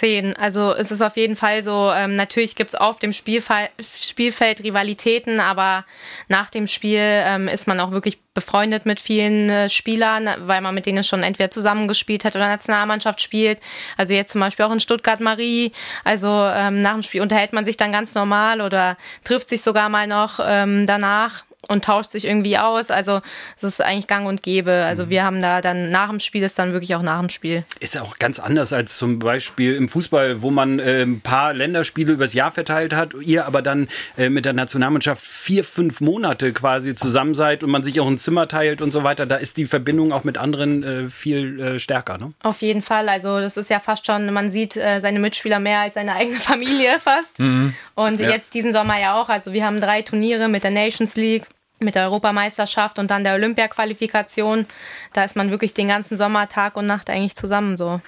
10. 0.01 0.35
Also 0.35 0.73
es 0.73 0.91
ist 0.91 1.03
auf 1.03 1.17
jeden 1.17 1.37
Fall 1.37 1.63
so, 1.63 1.93
ähm, 1.95 2.17
natürlich 2.17 2.57
gibt 2.57 2.71
es 2.71 2.75
auf 2.75 2.99
dem 2.99 3.13
Spielfall, 3.13 3.69
Spielfeld 3.79 4.65
Rivalitäten, 4.65 5.41
aber 5.41 5.85
nach 6.29 6.49
dem 6.49 6.67
Spiel 6.67 7.01
ähm, 7.03 7.49
ist 7.49 7.67
man 7.67 7.79
auch 7.81 7.91
wirklich 7.91 8.19
befreundet 8.33 8.87
mit 8.87 8.99
vielen 8.99 9.51
äh, 9.51 9.69
Spielern, 9.69 10.31
weil 10.47 10.63
man 10.63 10.75
mit 10.75 10.87
denen 10.87 11.05
schon 11.05 11.23
entweder 11.23 11.51
zusammengespielt 11.51 12.25
hat 12.25 12.35
oder 12.35 12.49
Nationalmannschaft 12.49 13.21
spielt. 13.21 13.59
Also 13.99 14.15
jetzt 14.15 14.33
zum 14.33 14.41
Beispiel 14.41 14.65
auch 14.65 14.73
in 14.73 14.81
Stuttgart 14.81 15.21
Marie. 15.21 15.73
Also 16.03 16.29
ähm, 16.29 16.81
nach 16.81 16.95
dem 16.95 17.03
Spiel 17.03 17.21
unterhält 17.21 17.53
man 17.53 17.67
sich 17.67 17.77
dann 17.77 17.93
ganz 17.93 18.15
normal 18.15 18.63
oder 18.63 18.97
trifft 19.23 19.51
sich 19.51 19.61
sogar 19.61 19.91
mal 19.91 20.07
noch 20.07 20.41
ähm, 20.43 20.87
danach 20.87 21.45
und 21.69 21.85
tauscht 21.85 22.11
sich 22.11 22.25
irgendwie 22.25 22.59
aus. 22.59 22.91
Also 22.91 23.21
es 23.57 23.63
ist 23.63 23.81
eigentlich 23.81 24.07
gang 24.07 24.27
und 24.27 24.43
gäbe. 24.43 24.73
Also 24.73 25.09
wir 25.09 25.25
haben 25.25 25.43
da 25.43 25.61
dann 25.61 25.91
nach 25.91 26.09
dem 26.09 26.21
Spiel 26.21 26.43
ist 26.43 26.59
dann 26.59 26.73
wirklich 26.73 26.95
auch 26.95 27.03
nach 27.03 27.21
dem 27.21 27.29
Spiel. 27.29 27.65
Ist 27.81 27.95
ja 27.95 28.03
auch 28.03 28.19
ganz 28.19 28.39
anders 28.39 28.73
als 28.73 28.97
zum 28.97 29.19
Beispiel 29.19 29.75
im 29.77 29.89
Fußball, 29.89 30.43
wo 30.43 30.51
man 30.51 30.79
äh, 30.79 31.03
ein 31.03 31.21
paar 31.21 31.55
Länderspiele 31.55 32.13
übers 32.13 32.35
Jahr 32.35 32.51
verteilt 32.51 32.95
hat, 32.95 33.15
ihr 33.21 33.47
aber 33.47 33.63
dann 33.63 33.89
äh, 34.17 34.31
mit 34.31 34.45
der 34.45 34.53
Nationalmannschaft 34.53 35.25
vier, 35.25 35.65
fünf 35.65 36.01
Monate 36.01 36.53
quasi 36.53 36.95
zusammen 36.95 37.35
seid 37.35 37.63
und 37.63 37.71
man 37.71 37.85
sich 37.85 38.01
auch 38.01 38.07
ein 38.07 38.19
Zimmer 38.19 38.49
teilt 38.49 38.83
und 38.83 38.93
so 38.93 39.05
weiter. 39.05 39.27
Da 39.27 39.37
ist 39.37 39.57
die 39.57 39.67
Verbindung 39.67 40.13
auch 40.13 40.25
mit 40.25 40.39
anderen 40.39 40.83
äh, 40.83 41.09
viel 41.09 41.61
äh, 41.61 41.79
stärker. 41.79 42.19
Ne? 42.19 42.33
Auf 42.43 42.63
jeden 42.63 42.83
Fall. 42.83 43.09
Also 43.09 43.41
das 43.41 43.57
ist 43.57 43.71
ja 43.71 43.81
fast 43.81 44.07
schon, 44.07 44.33
man 44.33 44.51
sieht 44.51 44.77
äh, 44.77 45.01
seine 45.01 45.19
Mitspieler 45.19 45.61
mehr 45.61 45.81
als 45.81 45.95
seine 45.95 46.15
eigene 46.15 46.39
Familie 46.41 46.99
fast. 47.01 47.39
Mhm. 47.39 47.75
Und 47.95 48.21
ja. 48.21 48.31
jetzt 48.31 48.55
diesen 48.55 48.73
Sommer 48.73 48.99
ja 48.99 49.21
auch. 49.21 49.29
Also 49.29 49.53
wir 49.53 49.65
haben 49.65 49.81
drei 49.81 50.03
Turniere 50.03 50.49
mit 50.49 50.65
der 50.65 50.71
Nations 50.71 51.17
League 51.17 51.45
mit 51.81 51.95
der 51.95 52.05
Europameisterschaft 52.05 52.99
und 52.99 53.11
dann 53.11 53.25
der 53.25 53.35
Olympia-Qualifikation. 53.35 54.67
Da 55.13 55.25
ist 55.25 55.37
man 55.37 55.51
wirklich 55.51 55.75
den 55.75 55.89
ganzen 55.89 56.19
Sommer, 56.19 56.49
Tag 56.49 56.77
und 56.77 56.87
Nacht 56.87 57.11
eigentlich 57.11 57.35
zusammen 57.35 57.79
so. 57.79 58.01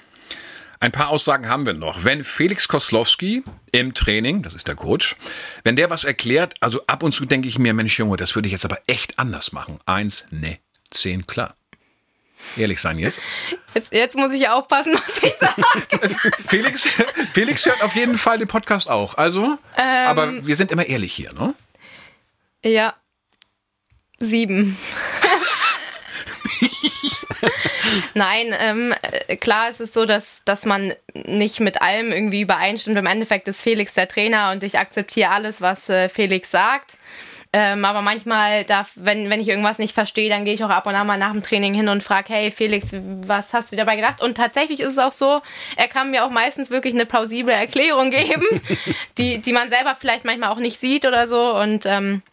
Ein 0.79 0.91
paar 0.91 1.09
Aussagen 1.09 1.47
haben 1.47 1.65
wir 1.65 1.73
noch. 1.73 2.03
Wenn 2.03 2.25
Felix 2.25 2.67
Koslowski 2.67 3.43
im 3.71 3.93
Training, 3.93 4.43
das 4.43 4.53
ist 4.53 4.67
der 4.67 4.75
Coach, 4.75 5.15
wenn 5.63 5.77
der 5.77 5.89
was 5.89 6.03
erklärt, 6.03 6.55
also 6.59 6.85
ab 6.87 7.03
und 7.03 7.13
zu 7.13 7.23
denke 7.23 7.47
ich 7.47 7.57
mir, 7.57 7.73
Mensch 7.73 7.97
Junge, 7.97 8.17
das 8.17 8.35
würde 8.35 8.47
ich 8.47 8.51
jetzt 8.51 8.65
aber 8.65 8.79
echt 8.85 9.17
anders 9.17 9.53
machen. 9.53 9.79
Eins, 9.85 10.25
ne, 10.29 10.59
zehn, 10.91 11.25
klar. 11.25 11.55
Ehrlich 12.57 12.81
sein 12.81 12.99
jetzt. 12.99 13.21
Jetzt, 13.73 13.93
jetzt 13.93 14.17
muss 14.17 14.33
ich 14.33 14.49
aufpassen, 14.49 14.93
was 14.93 15.23
ich 15.23 15.33
sage. 15.39 15.63
Felix, 16.47 16.85
Felix 17.33 17.65
hört 17.65 17.81
auf 17.81 17.95
jeden 17.95 18.17
Fall 18.17 18.37
den 18.37 18.49
Podcast 18.49 18.89
auch. 18.89 19.17
Also, 19.17 19.57
ähm, 19.77 20.07
aber 20.07 20.45
wir 20.45 20.55
sind 20.57 20.69
immer 20.71 20.85
ehrlich 20.85 21.13
hier, 21.13 21.31
ne? 21.31 21.55
Ja, 22.65 22.93
Sieben. 24.23 24.77
Nein, 28.13 28.55
ähm, 28.57 28.93
äh, 29.27 29.35
klar 29.35 29.69
ist 29.69 29.81
es 29.81 29.93
so, 29.93 30.05
dass, 30.05 30.41
dass 30.45 30.65
man 30.65 30.93
nicht 31.13 31.59
mit 31.59 31.81
allem 31.81 32.11
irgendwie 32.11 32.41
übereinstimmt. 32.41 32.97
Im 32.97 33.05
Endeffekt 33.05 33.47
ist 33.47 33.61
Felix 33.61 33.93
der 33.93 34.07
Trainer 34.07 34.51
und 34.51 34.63
ich 34.63 34.79
akzeptiere 34.79 35.29
alles, 35.29 35.61
was 35.61 35.89
äh, 35.89 36.09
Felix 36.09 36.51
sagt. 36.51 36.97
Ähm, 37.55 37.85
aber 37.85 38.01
manchmal 38.01 38.63
darf, 38.63 38.93
wenn, 38.95 39.29
wenn 39.29 39.39
ich 39.39 39.47
irgendwas 39.47 39.77
nicht 39.77 39.93
verstehe, 39.93 40.27
dann 40.27 40.43
gehe 40.43 40.55
ich 40.55 40.63
auch 40.63 40.71
ab 40.71 40.87
und 40.87 40.95
an 40.95 41.05
mal 41.05 41.19
nach 41.19 41.33
dem 41.33 41.43
Training 41.43 41.75
hin 41.75 41.87
und 41.87 42.01
frage, 42.01 42.33
hey 42.33 42.49
Felix, 42.49 42.87
was 42.93 43.53
hast 43.53 43.71
du 43.71 43.75
dabei 43.75 43.95
gedacht? 43.95 44.23
Und 44.23 44.35
tatsächlich 44.35 44.79
ist 44.79 44.93
es 44.93 44.97
auch 44.97 45.11
so, 45.11 45.41
er 45.75 45.87
kann 45.87 46.09
mir 46.09 46.25
auch 46.25 46.31
meistens 46.31 46.71
wirklich 46.71 46.95
eine 46.95 47.05
plausible 47.05 47.53
Erklärung 47.53 48.09
geben, 48.09 48.43
die, 49.19 49.39
die 49.39 49.53
man 49.53 49.69
selber 49.69 49.93
vielleicht 49.93 50.25
manchmal 50.25 50.49
auch 50.49 50.57
nicht 50.57 50.79
sieht 50.79 51.05
oder 51.05 51.27
so. 51.27 51.55
Und 51.55 51.85
ähm, 51.85 52.23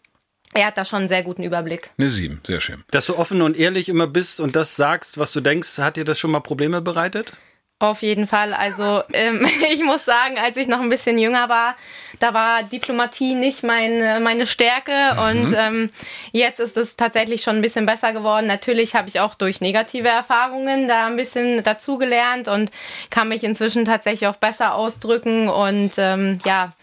er 0.53 0.67
hat 0.67 0.77
da 0.77 0.85
schon 0.85 0.99
einen 0.99 1.09
sehr 1.09 1.23
guten 1.23 1.43
Überblick. 1.43 1.91
Eine 1.97 2.09
sieben, 2.09 2.41
sehr 2.45 2.61
schön. 2.61 2.83
Dass 2.91 3.05
du 3.05 3.17
offen 3.17 3.41
und 3.41 3.57
ehrlich 3.57 3.87
immer 3.89 4.07
bist 4.07 4.39
und 4.39 4.55
das 4.55 4.75
sagst, 4.75 5.17
was 5.17 5.31
du 5.31 5.41
denkst, 5.41 5.77
hat 5.77 5.95
dir 5.95 6.05
das 6.05 6.19
schon 6.19 6.31
mal 6.31 6.41
Probleme 6.41 6.81
bereitet? 6.81 7.33
Auf 7.81 8.03
jeden 8.03 8.27
Fall. 8.27 8.53
Also 8.53 9.01
ähm, 9.11 9.47
ich 9.73 9.83
muss 9.83 10.05
sagen, 10.05 10.37
als 10.37 10.55
ich 10.55 10.67
noch 10.67 10.81
ein 10.81 10.89
bisschen 10.89 11.17
jünger 11.17 11.49
war, 11.49 11.75
da 12.19 12.31
war 12.31 12.61
Diplomatie 12.61 13.33
nicht 13.33 13.63
mein, 13.63 14.21
meine 14.21 14.45
Stärke 14.45 14.91
mhm. 15.13 15.19
und 15.19 15.55
ähm, 15.57 15.89
jetzt 16.31 16.59
ist 16.59 16.77
es 16.77 16.95
tatsächlich 16.95 17.41
schon 17.41 17.55
ein 17.55 17.61
bisschen 17.61 17.87
besser 17.87 18.13
geworden. 18.13 18.45
Natürlich 18.45 18.93
habe 18.93 19.07
ich 19.07 19.19
auch 19.19 19.33
durch 19.33 19.61
negative 19.61 20.09
Erfahrungen 20.09 20.87
da 20.87 21.07
ein 21.07 21.15
bisschen 21.15 21.63
dazugelernt 21.63 22.47
und 22.47 22.69
kann 23.09 23.29
mich 23.29 23.43
inzwischen 23.43 23.83
tatsächlich 23.83 24.27
auch 24.27 24.35
besser 24.35 24.75
ausdrücken 24.75 25.49
und 25.49 25.93
ähm, 25.97 26.37
ja, 26.45 26.73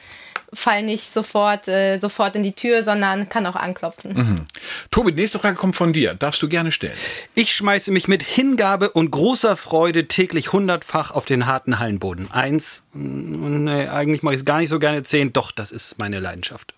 fall 0.53 0.83
nicht 0.83 1.13
sofort, 1.13 1.69
äh, 1.69 1.99
sofort 1.99 2.37
in 2.37 2.43
die 2.43 2.53
Tür, 2.53 2.83
sondern 2.85 3.29
kann 3.29 3.47
auch 3.47 3.57
anklopfen. 3.57 4.15
Mhm. 4.15 4.47
Tobi, 4.91 5.13
die 5.13 5.23
nächste 5.23 5.39
Frage 5.39 5.57
kommt 5.57 5.77
von 5.77 5.93
dir. 5.93 6.15
Darfst 6.15 6.43
du 6.43 6.49
gerne 6.49 6.73
stellen. 6.73 6.97
Ich 7.35 7.53
schmeiße 7.53 7.91
mich 7.91 8.09
mit 8.09 8.23
Hingabe 8.23 8.91
und 8.91 9.11
großer 9.11 9.57
Freude 9.57 10.09
täglich 10.09 10.53
hundertfach 10.53 11.11
auf 11.11 11.25
den 11.25 11.47
harten 11.47 11.79
Hallenboden. 11.79 12.31
Eins, 12.31 12.85
nee, 12.93 13.87
eigentlich 13.87 14.23
mache 14.23 14.35
ich 14.35 14.41
es 14.41 14.45
gar 14.45 14.59
nicht 14.59 14.71
so 14.71 14.79
gerne. 14.79 15.03
Zehn, 15.03 15.33
doch, 15.33 15.53
das 15.53 15.73
ist 15.73 15.99
meine 15.99 16.21
Leidenschaft. 16.21 16.75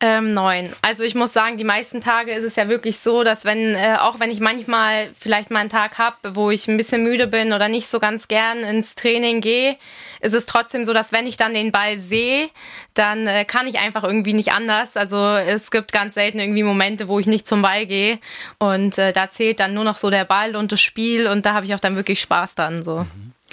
Ähm, 0.00 0.32
neun. 0.32 0.70
Also 0.80 1.02
ich 1.02 1.16
muss 1.16 1.32
sagen, 1.32 1.56
die 1.56 1.64
meisten 1.64 2.00
Tage 2.00 2.32
ist 2.32 2.44
es 2.44 2.54
ja 2.54 2.68
wirklich 2.68 3.00
so, 3.00 3.24
dass 3.24 3.44
wenn, 3.44 3.74
äh, 3.74 3.96
auch 3.98 4.20
wenn 4.20 4.30
ich 4.30 4.38
manchmal 4.38 5.10
vielleicht 5.18 5.50
mal 5.50 5.58
einen 5.58 5.70
Tag 5.70 5.98
habe, 5.98 6.36
wo 6.36 6.52
ich 6.52 6.68
ein 6.68 6.76
bisschen 6.76 7.02
müde 7.02 7.26
bin 7.26 7.52
oder 7.52 7.66
nicht 7.66 7.88
so 7.88 7.98
ganz 7.98 8.28
gern 8.28 8.60
ins 8.60 8.94
Training 8.94 9.40
gehe, 9.40 9.76
ist 10.20 10.34
es 10.34 10.46
trotzdem 10.46 10.84
so, 10.84 10.92
dass 10.92 11.10
wenn 11.10 11.26
ich 11.26 11.36
dann 11.36 11.52
den 11.52 11.72
Ball 11.72 11.98
sehe, 11.98 12.48
dann 12.94 13.26
äh, 13.26 13.44
kann 13.44 13.66
ich 13.66 13.80
einfach 13.80 14.04
irgendwie 14.04 14.34
nicht 14.34 14.52
anders. 14.52 14.96
Also 14.96 15.18
es 15.18 15.72
gibt 15.72 15.90
ganz 15.90 16.14
selten 16.14 16.38
irgendwie 16.38 16.62
Momente, 16.62 17.08
wo 17.08 17.18
ich 17.18 17.26
nicht 17.26 17.48
zum 17.48 17.62
Ball 17.62 17.84
gehe 17.84 18.20
und 18.58 18.98
äh, 18.98 19.12
da 19.12 19.32
zählt 19.32 19.58
dann 19.58 19.74
nur 19.74 19.82
noch 19.82 19.98
so 19.98 20.10
der 20.10 20.24
Ball 20.24 20.54
und 20.54 20.70
das 20.70 20.80
Spiel 20.80 21.26
und 21.26 21.44
da 21.44 21.54
habe 21.54 21.66
ich 21.66 21.74
auch 21.74 21.80
dann 21.80 21.96
wirklich 21.96 22.20
Spaß 22.20 22.54
dann 22.54 22.84
so. 22.84 23.04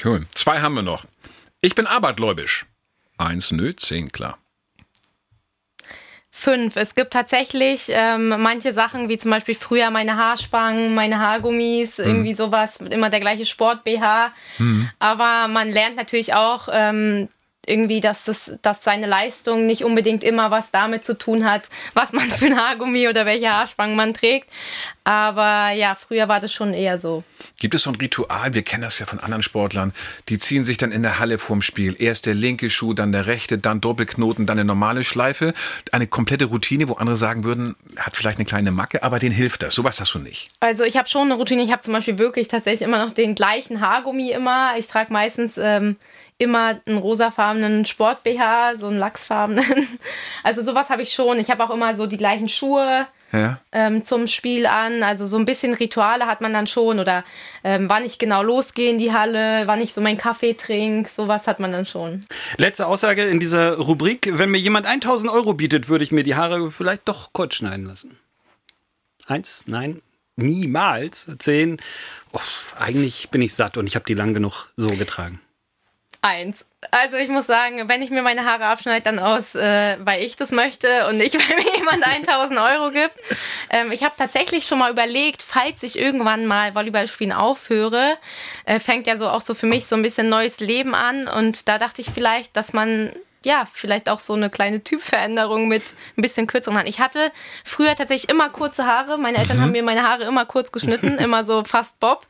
Cool. 0.03 0.27
Zwei 0.35 0.59
haben 0.59 0.75
wir 0.75 0.83
noch. 0.83 1.05
Ich 1.61 1.73
bin 1.73 1.87
abergläubisch. 1.87 2.67
Eins, 3.17 3.51
nö, 3.51 3.75
zehn, 3.75 4.11
klar. 4.11 4.37
Fünf. 6.37 6.75
Es 6.75 6.95
gibt 6.95 7.13
tatsächlich 7.13 7.85
ähm, 7.87 8.27
manche 8.27 8.73
Sachen, 8.73 9.07
wie 9.07 9.17
zum 9.17 9.31
Beispiel 9.31 9.55
früher 9.55 9.89
meine 9.89 10.17
Haarspangen, 10.17 10.93
meine 10.93 11.19
Haargummis, 11.19 11.97
mhm. 11.97 12.03
irgendwie 12.03 12.35
sowas, 12.35 12.81
immer 12.81 13.09
der 13.09 13.21
gleiche 13.21 13.45
Sport-BH. 13.45 14.33
Mhm. 14.57 14.89
Aber 14.99 15.47
man 15.47 15.71
lernt 15.71 15.95
natürlich 15.95 16.33
auch, 16.33 16.67
ähm, 16.69 17.29
irgendwie, 17.65 18.01
dass, 18.01 18.25
das, 18.25 18.51
dass 18.61 18.83
seine 18.83 19.07
Leistung 19.07 19.65
nicht 19.65 19.85
unbedingt 19.85 20.25
immer 20.25 20.51
was 20.51 20.71
damit 20.71 21.05
zu 21.05 21.17
tun 21.17 21.49
hat, 21.49 21.63
was 21.93 22.11
man 22.11 22.29
für 22.29 22.47
ein 22.47 22.59
Haargummi 22.59 23.07
oder 23.07 23.25
welche 23.25 23.49
Haarspangen 23.49 23.95
man 23.95 24.13
trägt. 24.13 24.49
Aber 25.05 25.71
ja, 25.71 25.95
früher 25.95 26.27
war 26.27 26.41
das 26.41 26.51
schon 26.51 26.73
eher 26.73 26.99
so. 26.99 27.23
Gibt 27.59 27.75
es 27.75 27.83
so 27.83 27.89
ein 27.89 27.95
Ritual? 27.95 28.53
Wir 28.53 28.63
kennen 28.63 28.83
das 28.83 28.99
ja 28.99 29.05
von 29.05 29.19
anderen 29.19 29.43
Sportlern. 29.43 29.93
Die 30.29 30.37
ziehen 30.37 30.65
sich 30.65 30.77
dann 30.77 30.91
in 30.91 31.03
der 31.03 31.19
Halle 31.19 31.39
vorm 31.39 31.61
Spiel. 31.61 31.95
Erst 31.97 32.25
der 32.25 32.33
linke 32.33 32.69
Schuh, 32.69 32.93
dann 32.93 33.11
der 33.11 33.27
rechte, 33.27 33.57
dann 33.57 33.81
Doppelknoten, 33.81 34.45
dann 34.45 34.59
eine 34.59 34.65
normale 34.65 35.03
Schleife. 35.03 35.53
Eine 35.91 36.07
komplette 36.07 36.45
Routine, 36.45 36.87
wo 36.89 36.93
andere 36.93 37.15
sagen 37.15 37.43
würden, 37.43 37.75
hat 37.97 38.15
vielleicht 38.15 38.37
eine 38.37 38.45
kleine 38.45 38.71
Macke, 38.71 39.03
aber 39.03 39.19
denen 39.19 39.35
hilft 39.35 39.63
das. 39.63 39.75
Sowas 39.75 39.99
hast 39.99 40.13
du 40.13 40.19
nicht. 40.19 40.51
Also 40.59 40.83
ich 40.83 40.97
habe 40.97 41.07
schon 41.07 41.23
eine 41.23 41.35
Routine. 41.35 41.63
Ich 41.63 41.71
habe 41.71 41.81
zum 41.81 41.93
Beispiel 41.93 42.17
wirklich 42.17 42.47
tatsächlich 42.47 42.81
immer 42.81 43.03
noch 43.03 43.13
den 43.13 43.35
gleichen 43.35 43.81
Haargummi 43.81 44.31
immer. 44.31 44.77
Ich 44.77 44.87
trage 44.87 45.11
meistens 45.11 45.53
ähm, 45.57 45.97
immer 46.37 46.81
einen 46.85 46.97
rosafarbenen 46.97 47.85
Sport-BH, 47.85 48.77
so 48.77 48.87
einen 48.87 48.99
lachsfarbenen. 48.99 49.65
Also 50.43 50.61
sowas 50.61 50.89
habe 50.89 51.01
ich 51.01 51.11
schon. 51.11 51.39
Ich 51.39 51.49
habe 51.49 51.63
auch 51.63 51.71
immer 51.71 51.95
so 51.95 52.05
die 52.05 52.17
gleichen 52.17 52.49
Schuhe 52.49 53.07
ja. 53.37 53.59
ähm, 53.71 54.03
zum 54.03 54.27
Spiel 54.27 54.65
an. 54.65 55.03
Also 55.03 55.27
so 55.27 55.37
ein 55.37 55.45
bisschen 55.45 55.73
Rituale 55.73 56.25
hat 56.25 56.41
man 56.41 56.53
dann 56.53 56.67
schon. 56.67 56.99
Oder 56.99 57.23
ähm, 57.63 57.89
wann 57.89 58.05
ich 58.05 58.17
genau 58.17 58.43
losgehe 58.43 58.89
in 58.89 58.97
die 58.97 59.11
Halle, 59.11 59.67
wann 59.67 59.81
ich 59.81 59.93
so 59.93 60.01
meinen 60.01 60.17
Kaffee 60.17 60.53
trinke, 60.53 61.09
sowas 61.09 61.47
hat 61.47 61.59
man 61.59 61.71
dann 61.71 61.85
schon. 61.85 62.21
Letzte 62.57 62.87
Aussage 62.87 63.25
in 63.25 63.39
dieser 63.39 63.77
Rubrik. 63.77 64.29
Wenn 64.31 64.49
mir 64.49 64.59
jemand 64.59 64.85
1000 64.85 65.31
Euro 65.31 65.53
bietet, 65.53 65.89
würde 65.89 66.03
ich 66.03 66.11
mir 66.11 66.23
die 66.23 66.35
Haare 66.35 66.69
vielleicht 66.71 67.07
doch 67.07 67.33
kurz 67.33 67.55
schneiden 67.55 67.85
lassen. 67.85 68.17
Eins? 69.27 69.65
Nein? 69.67 70.01
Niemals. 70.35 71.27
Zehn? 71.39 71.77
Oh, 72.33 72.39
eigentlich 72.79 73.29
bin 73.29 73.41
ich 73.41 73.53
satt 73.53 73.77
und 73.77 73.87
ich 73.87 73.95
habe 73.95 74.05
die 74.05 74.13
lang 74.13 74.33
genug 74.33 74.67
so 74.75 74.87
getragen. 74.87 75.39
Eins. 76.25 76.65
Also 76.89 77.17
ich 77.17 77.29
muss 77.29 77.45
sagen, 77.45 77.87
wenn 77.87 78.01
ich 78.01 78.09
mir 78.09 78.23
meine 78.23 78.45
Haare 78.45 78.65
abschneide, 78.65 79.03
dann 79.03 79.19
aus, 79.19 79.53
äh, 79.53 79.95
weil 79.99 80.23
ich 80.23 80.35
das 80.35 80.49
möchte 80.49 81.07
und 81.07 81.17
nicht, 81.17 81.35
weil 81.49 81.55
mir 81.55 81.77
jemand 81.77 82.03
1000 82.03 82.59
Euro 82.59 82.89
gibt. 82.89 83.13
Ähm, 83.69 83.91
ich 83.91 84.03
habe 84.03 84.15
tatsächlich 84.17 84.65
schon 84.65 84.79
mal 84.79 84.91
überlegt, 84.91 85.43
falls 85.43 85.83
ich 85.83 85.99
irgendwann 85.99 86.47
mal 86.47 86.73
Volleyball 86.73 87.07
spielen 87.07 87.31
aufhöre, 87.31 88.17
äh, 88.65 88.79
fängt 88.79 89.05
ja 89.05 89.17
so 89.17 89.29
auch 89.29 89.41
so 89.41 89.53
für 89.53 89.67
mich 89.67 89.85
so 89.85 89.95
ein 89.95 90.01
bisschen 90.01 90.27
neues 90.27 90.59
Leben 90.59 90.95
an 90.95 91.27
und 91.27 91.67
da 91.67 91.77
dachte 91.77 92.01
ich 92.01 92.09
vielleicht, 92.09 92.57
dass 92.57 92.73
man 92.73 93.13
ja, 93.45 93.65
vielleicht 93.71 94.09
auch 94.09 94.19
so 94.19 94.33
eine 94.33 94.49
kleine 94.49 94.83
Typveränderung 94.83 95.67
mit 95.67 95.83
ein 96.17 96.21
bisschen 96.21 96.47
kürzeren 96.47 96.77
Haaren. 96.77 96.87
Ich 96.87 96.99
hatte 96.99 97.31
früher 97.63 97.95
tatsächlich 97.95 98.29
immer 98.29 98.49
kurze 98.49 98.85
Haare. 98.85 99.17
Meine 99.17 99.37
Eltern 99.37 99.57
mhm. 99.57 99.61
haben 99.61 99.71
mir 99.71 99.83
meine 99.83 100.03
Haare 100.03 100.25
immer 100.25 100.45
kurz 100.45 100.71
geschnitten, 100.71 101.17
immer 101.19 101.45
so 101.45 101.63
fast 101.63 101.99
Bob. 101.99 102.25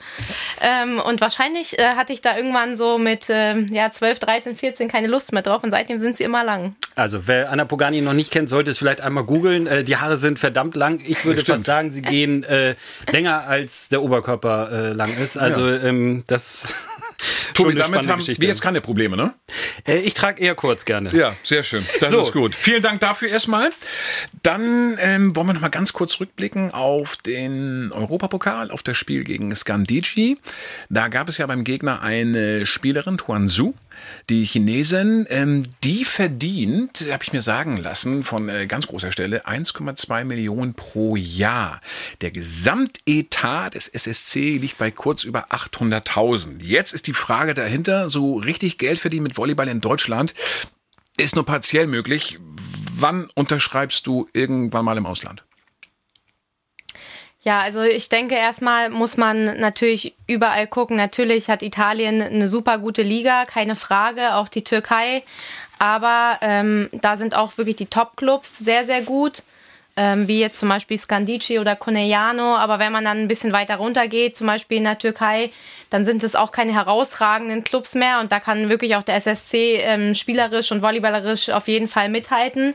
Ähm, 0.61 0.99
und 0.99 1.21
wahrscheinlich 1.21 1.79
äh, 1.79 1.95
hatte 1.95 2.13
ich 2.13 2.21
da 2.21 2.37
irgendwann 2.37 2.77
so 2.77 2.97
mit 2.97 3.29
äh, 3.29 3.57
ja, 3.59 3.91
12, 3.91 4.19
13, 4.19 4.55
14 4.55 4.87
keine 4.87 5.07
Lust 5.07 5.31
mehr 5.31 5.41
drauf 5.41 5.63
und 5.63 5.71
seitdem 5.71 5.97
sind 5.97 6.17
sie 6.17 6.23
immer 6.23 6.43
lang. 6.43 6.75
Also, 6.95 7.27
wer 7.27 7.51
Anna 7.51 7.65
Pogani 7.65 8.01
noch 8.01 8.13
nicht 8.13 8.31
kennt, 8.31 8.47
sollte 8.47 8.71
es 8.71 8.77
vielleicht 8.77 9.01
einmal 9.01 9.25
googeln. 9.25 9.67
Äh, 9.67 9.83
die 9.83 9.97
Haare 9.97 10.15
sind 10.15 10.39
verdammt 10.39 10.75
lang. 10.75 11.01
Ich 11.05 11.25
würde 11.25 11.43
fast 11.43 11.65
sagen, 11.65 11.91
sie 11.91 12.01
gehen 12.01 12.43
äh, 12.43 12.75
länger 13.11 13.47
als 13.47 13.89
der 13.89 14.01
Oberkörper 14.01 14.71
äh, 14.71 14.93
lang 14.93 15.15
ist. 15.17 15.37
Also, 15.37 15.67
ja. 15.69 15.83
ähm, 15.83 16.23
das. 16.27 16.65
Tobi, 17.53 17.75
damit 17.75 18.07
haben 18.07 18.25
wir 18.25 18.47
jetzt 18.47 18.61
keine 18.61 18.81
Probleme, 18.81 19.15
ne? 19.15 19.33
Äh, 19.87 19.99
ich 19.99 20.13
trage 20.13 20.41
eher 20.41 20.55
kurz 20.55 20.85
gerne. 20.85 21.15
Ja, 21.15 21.35
sehr 21.43 21.63
schön. 21.63 21.85
Das 21.99 22.11
so. 22.11 22.21
ist 22.21 22.31
gut. 22.31 22.53
Vielen 22.53 22.81
Dank 22.81 22.99
dafür 22.99 23.29
erstmal. 23.29 23.71
Dann 24.43 24.97
ähm, 24.99 25.35
wollen 25.35 25.47
wir 25.47 25.53
noch 25.53 25.61
mal 25.61 25.69
ganz 25.69 25.93
kurz 25.93 26.19
rückblicken 26.19 26.71
auf 26.71 27.15
den 27.17 27.91
Europapokal, 27.91 28.71
auf 28.71 28.83
das 28.83 28.97
Spiel 28.97 29.23
gegen 29.23 29.55
Scandigi. 29.55 30.37
Da 30.89 31.07
gab 31.07 31.29
es 31.29 31.37
ja 31.37 31.45
beim 31.47 31.63
Gegner 31.63 32.01
eine 32.01 32.65
Spielerin, 32.65 33.17
Tuan 33.17 33.47
Su, 33.47 33.73
die 34.29 34.45
Chinesin, 34.45 35.25
ähm, 35.29 35.63
die 35.83 36.05
verdient, 36.05 37.05
habe 37.11 37.23
ich 37.23 37.33
mir 37.33 37.41
sagen 37.41 37.77
lassen, 37.77 38.23
von 38.23 38.49
äh, 38.49 38.67
ganz 38.67 38.87
großer 38.87 39.11
Stelle 39.11 39.45
1,2 39.45 40.23
Millionen 40.23 40.73
pro 40.73 41.15
Jahr. 41.15 41.81
Der 42.21 42.31
Gesamtetat 42.31 43.75
des 43.75 43.87
SSC 43.87 44.57
liegt 44.57 44.77
bei 44.77 44.91
kurz 44.91 45.23
über 45.23 45.51
800.000. 45.51 46.61
Jetzt 46.61 46.93
ist 46.93 47.07
die 47.07 47.13
Frage 47.13 47.53
dahinter, 47.53 48.09
so 48.09 48.35
richtig 48.37 48.77
Geld 48.77 48.99
verdienen 48.99 49.23
mit 49.23 49.37
Volleyball 49.37 49.67
in 49.67 49.81
Deutschland 49.81 50.33
ist 51.17 51.35
nur 51.35 51.45
partiell 51.45 51.87
möglich. 51.87 52.39
Wann 52.97 53.29
unterschreibst 53.35 54.07
du 54.07 54.27
irgendwann 54.33 54.85
mal 54.85 54.97
im 54.97 55.05
Ausland? 55.05 55.43
Ja, 57.45 57.59
also 57.59 57.83
ich 57.83 58.09
denke 58.09 58.33
erstmal 58.33 58.89
muss 58.89 59.17
man 59.17 59.59
natürlich 59.59 60.15
überall 60.25 60.65
gucken. 60.65 60.97
Natürlich 60.97 61.47
hat 61.47 61.61
Italien 61.61 62.19
eine 62.19 62.47
super 62.47 62.79
gute 62.79 63.03
Liga, 63.03 63.45
keine 63.45 63.75
Frage, 63.75 64.33
auch 64.33 64.47
die 64.49 64.63
Türkei. 64.63 65.21
Aber 65.77 66.39
ähm, 66.41 66.89
da 66.91 67.17
sind 67.17 67.35
auch 67.35 67.55
wirklich 67.59 67.75
die 67.75 67.85
Top-Clubs 67.85 68.57
sehr, 68.57 68.85
sehr 68.85 69.03
gut. 69.03 69.43
Ähm, 69.95 70.27
wie 70.27 70.39
jetzt 70.39 70.59
zum 70.59 70.69
Beispiel 70.69 70.97
Scandici 70.97 71.59
oder 71.59 71.75
Conegliano. 71.75 72.55
Aber 72.55 72.79
wenn 72.79 72.91
man 72.91 73.05
dann 73.05 73.19
ein 73.19 73.27
bisschen 73.27 73.53
weiter 73.53 73.75
runter 73.75 74.07
geht, 74.07 74.35
zum 74.35 74.47
Beispiel 74.47 74.79
in 74.79 74.83
der 74.85 74.97
Türkei, 74.97 75.51
dann 75.91 76.03
sind 76.03 76.23
es 76.23 76.35
auch 76.35 76.51
keine 76.51 76.73
herausragenden 76.73 77.63
Clubs 77.63 77.93
mehr. 77.93 78.21
Und 78.21 78.31
da 78.31 78.39
kann 78.39 78.69
wirklich 78.69 78.95
auch 78.95 79.03
der 79.03 79.15
SSC 79.17 79.77
ähm, 79.81 80.15
spielerisch 80.15 80.71
und 80.71 80.81
volleyballerisch 80.81 81.49
auf 81.51 81.67
jeden 81.67 81.89
Fall 81.89 82.09
mithalten 82.09 82.73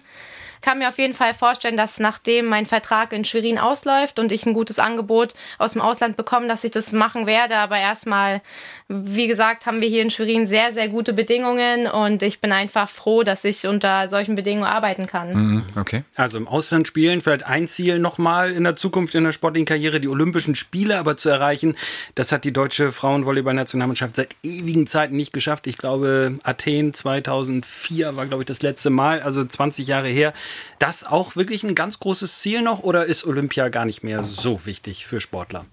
kann 0.63 0.79
mir 0.79 0.89
auf 0.89 0.99
jeden 0.99 1.15
Fall 1.15 1.35
vorstellen, 1.35 1.77
dass 1.77 1.99
nachdem 1.99 2.47
mein 2.47 2.67
Vertrag 2.67 3.13
in 3.13 3.25
Schwerin 3.25 3.59
ausläuft 3.59 4.19
und 4.19 4.33
ich 4.33 4.47
ein 4.47 4.53
gutes 4.53 4.79
Angebot 4.79 5.35
aus 5.59 5.73
dem 5.73 5.83
Ausland 5.83 6.17
bekomme, 6.17 6.49
dass 6.49 6.65
ich 6.65 6.71
das 6.71 6.93
machen 6.93 7.27
werde. 7.27 7.57
Aber 7.57 7.79
erstmal, 7.79 8.43
wie 8.89 9.27
gesagt, 9.27 9.67
haben 9.67 9.81
wir 9.81 9.89
hier 9.89 10.03
in 10.03 10.11
Schwerin 10.11 10.47
sehr, 10.47 10.73
sehr 10.73 10.89
gute 10.89 11.13
Bedingungen 11.13 11.87
und 11.87 12.23
ich 12.23 12.41
bin 12.41 12.53
einfach 12.53 12.89
froh, 12.89 13.23
dass 13.23 13.45
ich 13.45 13.67
unter 13.67 14.09
solchen 14.09 14.35
Bedingungen 14.35 14.67
arbeiten 14.67 15.07
kann. 15.07 15.33
Mhm, 15.33 15.65
okay. 15.77 16.05
Also 16.15 16.39
im 16.39 16.49
Ausland 16.49 16.87
spielen, 16.87 17.21
vielleicht 17.21 17.47
ein 17.47 17.69
Ziel 17.69 17.99
nochmal 17.99 18.53
in 18.53 18.65
der 18.65 18.75
Zukunft 18.75 19.15
in 19.15 19.25
der 19.25 19.33
sportlichen 19.33 19.67
Karriere, 19.67 20.01
die 20.01 20.09
Olympischen 20.09 20.55
Spiele 20.55 20.99
aber 20.99 21.17
zu 21.17 21.29
erreichen. 21.29 21.77
Das 22.15 22.33
hat 22.33 22.45
die 22.45 22.53
deutsche 22.53 22.93
Frauenvolleyball-Nationalmannschaft 22.93 24.17
seit 24.17 24.37
ewigen 24.43 24.87
Zeiten 24.87 25.17
nicht 25.17 25.33
geschafft. 25.33 25.67
Ich 25.67 25.79
glaube, 25.79 26.39
Athen 26.43 26.93
2004 26.93 28.17
war, 28.17 28.27
glaube 28.27 28.43
ich, 28.43 28.47
das 28.47 28.63
letzte 28.63 28.91
Mal, 28.91 29.21
also 29.21 29.45
20 29.45 29.87
Jahre 29.87 30.09
her 30.09 30.33
das 30.79 31.05
auch 31.05 31.37
wirklich 31.37 31.63
ein 31.63 31.75
ganz 31.75 32.01
großes 32.01 32.41
Ziel 32.41 32.63
noch 32.63 32.83
oder 32.83 33.07
ist 33.07 33.25
Olympia 33.27 33.69
gar 33.69 33.85
nicht 33.85 34.03
mehr 34.03 34.23
so 34.23 34.67
wichtig 34.67 35.07
für 35.07 35.21
Sportler? 35.21 35.67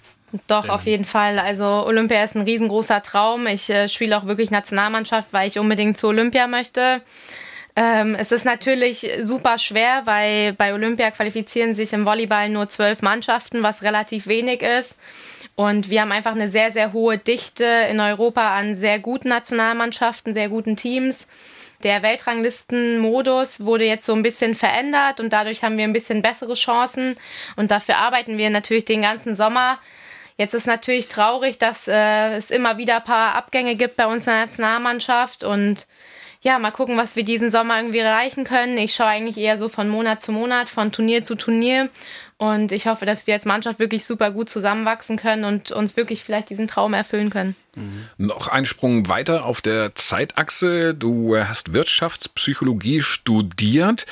Doch, 0.48 0.68
auf 0.68 0.86
jeden 0.86 1.06
Fall. 1.06 1.40
Also 1.40 1.66
Olympia 1.66 2.24
ist 2.24 2.36
ein 2.36 2.42
riesengroßer 2.42 3.02
Traum. 3.02 3.48
Ich 3.48 3.70
äh, 3.70 3.88
spiele 3.88 4.18
auch 4.18 4.26
wirklich 4.26 4.52
Nationalmannschaft, 4.52 5.30
weil 5.32 5.48
ich 5.48 5.58
unbedingt 5.58 5.98
zu 5.98 6.08
Olympia 6.08 6.48
möchte. 6.48 7.02
Ähm, 7.78 8.16
es 8.16 8.32
ist 8.32 8.44
natürlich 8.44 9.08
super 9.22 9.58
schwer, 9.58 10.02
weil 10.06 10.54
bei 10.54 10.74
Olympia 10.74 11.12
qualifizieren 11.12 11.76
sich 11.76 11.94
im 11.94 12.06
Volleyball 12.06 12.50
nur 12.50 12.68
zwölf 12.70 13.02
Mannschaften, 13.02 13.64
was 13.64 13.84
relativ 13.84 14.28
wenig 14.28 14.62
ist. 14.64 14.98
Und 15.56 15.90
wir 15.90 16.02
haben 16.02 16.12
einfach 16.12 16.34
eine 16.34 16.50
sehr, 16.50 16.72
sehr 16.72 16.92
hohe 16.92 17.18
Dichte 17.18 17.66
in 17.90 18.00
Europa 18.00 18.56
an 18.56 18.76
sehr 18.76 19.00
guten 19.00 19.30
Nationalmannschaften, 19.30 20.34
sehr 20.34 20.50
guten 20.50 20.76
Teams. 20.76 21.28
Der 21.84 22.02
Weltranglistenmodus 22.02 23.64
wurde 23.64 23.86
jetzt 23.86 24.06
so 24.06 24.14
ein 24.14 24.24
bisschen 24.24 24.56
verändert 24.56 25.20
und 25.20 25.32
dadurch 25.32 25.64
haben 25.64 25.78
wir 25.78 25.84
ein 25.84 25.94
bisschen 25.94 26.22
bessere 26.22 26.56
Chancen 26.56 27.18
und 27.56 27.70
dafür 27.70 27.98
arbeiten 27.98 28.38
wir 28.38 28.50
natürlich 28.50 28.86
den 28.86 29.04
ganzen 29.04 29.36
Sommer. 29.36 29.80
Jetzt 30.38 30.54
ist 30.54 30.68
natürlich 30.68 31.08
traurig, 31.08 31.58
dass 31.58 31.88
äh, 31.88 32.36
es 32.36 32.52
immer 32.52 32.78
wieder 32.78 32.98
ein 32.98 33.04
paar 33.04 33.36
Abgänge 33.36 33.76
gibt 33.76 33.96
bei 33.96 34.08
uns 34.08 34.28
in 34.28 34.34
der 34.34 34.46
Nationalmannschaft 34.46 35.44
und 35.44 35.88
ja, 36.42 36.60
mal 36.60 36.72
gucken, 36.72 36.98
was 36.98 37.16
wir 37.16 37.24
diesen 37.24 37.52
Sommer 37.52 37.78
irgendwie 37.78 37.98
erreichen 38.00 38.44
können. 38.44 38.78
Ich 38.78 38.94
schaue 38.94 39.08
eigentlich 39.08 39.38
eher 39.38 39.58
so 39.58 39.70
von 39.70 39.90
Monat 39.90 40.22
zu 40.22 40.32
Monat, 40.32 40.70
von 40.70 40.92
Turnier 40.92 41.24
zu 41.24 41.36
Turnier 41.36 41.90
und 42.38 42.72
ich 42.72 42.86
hoffe, 42.86 43.06
dass 43.06 43.26
wir 43.26 43.34
als 43.34 43.46
Mannschaft 43.46 43.80
wirklich 43.80 44.06
super 44.06 44.32
gut 44.32 44.48
zusammenwachsen 44.48 45.18
können 45.18 45.44
und 45.44 45.72
uns 45.72 45.98
wirklich 45.98 46.24
vielleicht 46.24 46.50
diesen 46.52 46.68
Traum 46.68 46.94
erfüllen 46.94 47.32
können. 47.32 47.56
Mhm. 47.76 48.08
Noch 48.18 48.48
ein 48.48 48.68
Sprung 48.68 49.10
weiter 49.10 49.46
auf 49.46 49.62
der 49.62 49.96
Zeitachse. 49.96 50.94
Du 50.94 51.36
hast 51.36 51.74
Wirtschaftspsychologie 51.74 53.02
studiert. 53.02 54.06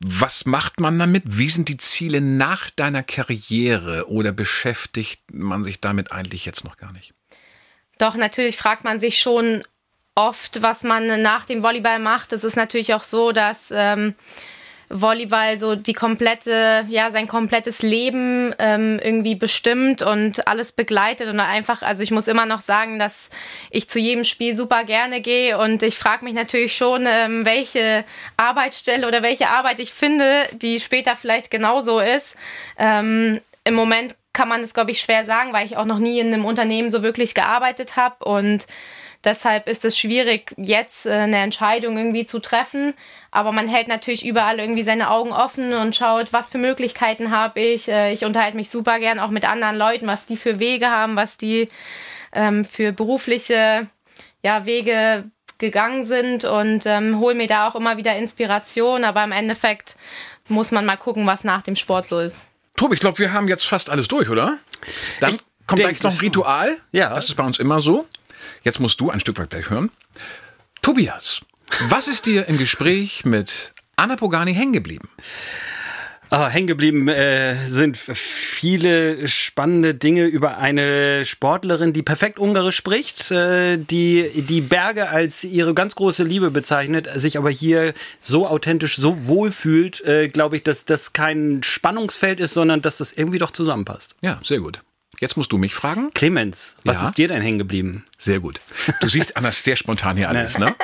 Was 0.00 0.44
macht 0.44 0.80
man 0.80 0.98
damit? 0.98 1.22
Wie 1.26 1.48
sind 1.48 1.70
die 1.70 1.78
Ziele 1.78 2.20
nach 2.20 2.68
deiner 2.68 3.02
Karriere 3.02 4.08
oder 4.08 4.32
beschäftigt 4.32 5.20
man 5.32 5.62
sich 5.62 5.80
damit 5.80 6.12
eigentlich 6.12 6.44
jetzt 6.44 6.64
noch 6.64 6.76
gar 6.76 6.92
nicht? 6.92 7.14
Doch, 7.96 8.14
natürlich 8.14 8.58
fragt 8.58 8.84
man 8.84 9.00
sich 9.00 9.20
schon 9.20 9.64
oft, 10.14 10.60
was 10.60 10.82
man 10.82 11.22
nach 11.22 11.46
dem 11.46 11.62
Volleyball 11.62 11.98
macht. 11.98 12.34
Es 12.34 12.44
ist 12.44 12.56
natürlich 12.56 12.92
auch 12.92 13.02
so, 13.02 13.32
dass 13.32 13.70
ähm, 13.70 14.14
Volleyball 14.90 15.58
so 15.58 15.76
die 15.76 15.92
komplette, 15.92 16.84
ja, 16.88 17.10
sein 17.10 17.28
komplettes 17.28 17.80
Leben 17.80 18.52
ähm, 18.58 19.00
irgendwie 19.02 19.36
bestimmt 19.36 20.02
und 20.02 20.46
alles 20.48 20.72
begleitet 20.72 21.28
und 21.28 21.38
einfach, 21.38 21.82
also 21.82 22.02
ich 22.02 22.10
muss 22.10 22.26
immer 22.26 22.44
noch 22.44 22.60
sagen, 22.60 22.98
dass 22.98 23.30
ich 23.70 23.88
zu 23.88 24.00
jedem 24.00 24.24
Spiel 24.24 24.56
super 24.56 24.84
gerne 24.84 25.20
gehe 25.20 25.56
und 25.58 25.84
ich 25.84 25.96
frage 25.96 26.24
mich 26.24 26.34
natürlich 26.34 26.76
schon, 26.76 27.06
ähm, 27.06 27.44
welche 27.44 28.04
Arbeitsstelle 28.36 29.06
oder 29.06 29.22
welche 29.22 29.48
Arbeit 29.48 29.78
ich 29.78 29.92
finde, 29.92 30.42
die 30.52 30.80
später 30.80 31.14
vielleicht 31.14 31.52
genauso 31.52 32.00
ist. 32.00 32.36
Ähm, 32.76 33.40
Im 33.62 33.74
Moment 33.74 34.16
kann 34.32 34.48
man 34.48 34.60
es, 34.60 34.74
glaube 34.74 34.90
ich, 34.90 35.00
schwer 35.00 35.24
sagen, 35.24 35.52
weil 35.52 35.66
ich 35.66 35.76
auch 35.76 35.84
noch 35.84 35.98
nie 35.98 36.18
in 36.18 36.32
einem 36.32 36.44
Unternehmen 36.44 36.90
so 36.90 37.02
wirklich 37.02 37.34
gearbeitet 37.34 37.96
habe 37.96 38.24
und 38.24 38.66
Deshalb 39.22 39.68
ist 39.68 39.84
es 39.84 39.98
schwierig, 39.98 40.54
jetzt 40.56 41.04
äh, 41.04 41.10
eine 41.10 41.38
Entscheidung 41.38 41.98
irgendwie 41.98 42.24
zu 42.24 42.38
treffen. 42.38 42.94
Aber 43.30 43.52
man 43.52 43.68
hält 43.68 43.88
natürlich 43.88 44.24
überall 44.24 44.58
irgendwie 44.58 44.82
seine 44.82 45.10
Augen 45.10 45.32
offen 45.32 45.74
und 45.74 45.94
schaut, 45.94 46.32
was 46.32 46.48
für 46.48 46.58
Möglichkeiten 46.58 47.30
habe 47.30 47.60
ich. 47.60 47.88
Äh, 47.88 48.12
ich 48.12 48.24
unterhalte 48.24 48.56
mich 48.56 48.70
super 48.70 48.98
gern 48.98 49.18
auch 49.18 49.30
mit 49.30 49.46
anderen 49.46 49.76
Leuten, 49.76 50.06
was 50.06 50.24
die 50.24 50.36
für 50.36 50.58
Wege 50.58 50.86
haben, 50.90 51.16
was 51.16 51.36
die 51.36 51.68
ähm, 52.32 52.64
für 52.64 52.92
berufliche 52.92 53.88
ja, 54.42 54.64
Wege 54.64 55.30
gegangen 55.58 56.06
sind 56.06 56.46
und 56.46 56.86
ähm, 56.86 57.18
hole 57.18 57.34
mir 57.34 57.46
da 57.46 57.68
auch 57.68 57.74
immer 57.74 57.98
wieder 57.98 58.16
Inspiration. 58.16 59.04
Aber 59.04 59.22
im 59.22 59.32
Endeffekt 59.32 59.96
muss 60.48 60.70
man 60.70 60.86
mal 60.86 60.96
gucken, 60.96 61.26
was 61.26 61.44
nach 61.44 61.60
dem 61.60 61.76
Sport 61.76 62.08
so 62.08 62.20
ist. 62.20 62.46
Tobi, 62.76 62.94
ich 62.94 63.00
glaube, 63.00 63.18
wir 63.18 63.34
haben 63.34 63.48
jetzt 63.48 63.66
fast 63.66 63.90
alles 63.90 64.08
durch, 64.08 64.30
oder? 64.30 64.58
Dann 65.20 65.34
ich 65.34 65.40
kommt 65.66 65.82
gleich 65.82 66.02
noch 66.02 66.12
ein 66.12 66.18
Ritual. 66.18 66.78
Ja. 66.92 67.12
Das 67.12 67.26
ist 67.26 67.34
bei 67.34 67.44
uns 67.44 67.58
immer 67.58 67.80
so. 67.80 68.06
Jetzt 68.62 68.80
musst 68.80 69.00
du 69.00 69.10
ein 69.10 69.20
Stück 69.20 69.38
weit 69.38 69.50
gleich 69.50 69.70
hören. 69.70 69.90
Tobias, 70.82 71.40
was 71.88 72.08
ist 72.08 72.26
dir 72.26 72.48
im 72.48 72.58
Gespräch 72.58 73.24
mit 73.24 73.72
Anna 73.96 74.16
Pogani 74.16 74.54
hängen 74.54 74.72
geblieben? 74.72 75.08
Ah, 76.32 76.48
hängen 76.48 76.68
geblieben 76.68 77.08
äh, 77.08 77.56
sind 77.66 77.96
viele 77.96 79.26
spannende 79.26 79.96
Dinge 79.96 80.26
über 80.26 80.58
eine 80.58 81.24
Sportlerin, 81.24 81.92
die 81.92 82.04
perfekt 82.04 82.38
Ungarisch 82.38 82.76
spricht, 82.76 83.32
äh, 83.32 83.76
die 83.76 84.30
die 84.48 84.60
Berge 84.60 85.08
als 85.08 85.42
ihre 85.42 85.74
ganz 85.74 85.96
große 85.96 86.22
Liebe 86.22 86.52
bezeichnet, 86.52 87.08
sich 87.16 87.36
aber 87.36 87.50
hier 87.50 87.94
so 88.20 88.46
authentisch, 88.46 88.94
so 88.94 89.26
wohl 89.26 89.50
fühlt, 89.50 90.04
äh, 90.04 90.28
glaube 90.28 90.54
ich, 90.54 90.62
dass 90.62 90.84
das 90.84 91.12
kein 91.12 91.64
Spannungsfeld 91.64 92.38
ist, 92.38 92.54
sondern 92.54 92.80
dass 92.80 92.98
das 92.98 93.12
irgendwie 93.12 93.38
doch 93.38 93.50
zusammenpasst. 93.50 94.14
Ja, 94.22 94.40
sehr 94.44 94.60
gut. 94.60 94.82
Jetzt 95.20 95.36
musst 95.36 95.52
du 95.52 95.58
mich 95.58 95.74
fragen. 95.74 96.12
Clemens, 96.14 96.76
was 96.82 97.02
ja? 97.02 97.06
ist 97.06 97.18
dir 97.18 97.28
denn 97.28 97.42
hängen 97.42 97.58
geblieben? 97.58 98.06
Sehr 98.16 98.40
gut. 98.40 98.58
Du 99.02 99.08
siehst 99.10 99.36
anders 99.36 99.62
sehr 99.62 99.76
spontan 99.76 100.16
hier 100.16 100.30
alles, 100.30 100.56
ne? 100.56 100.74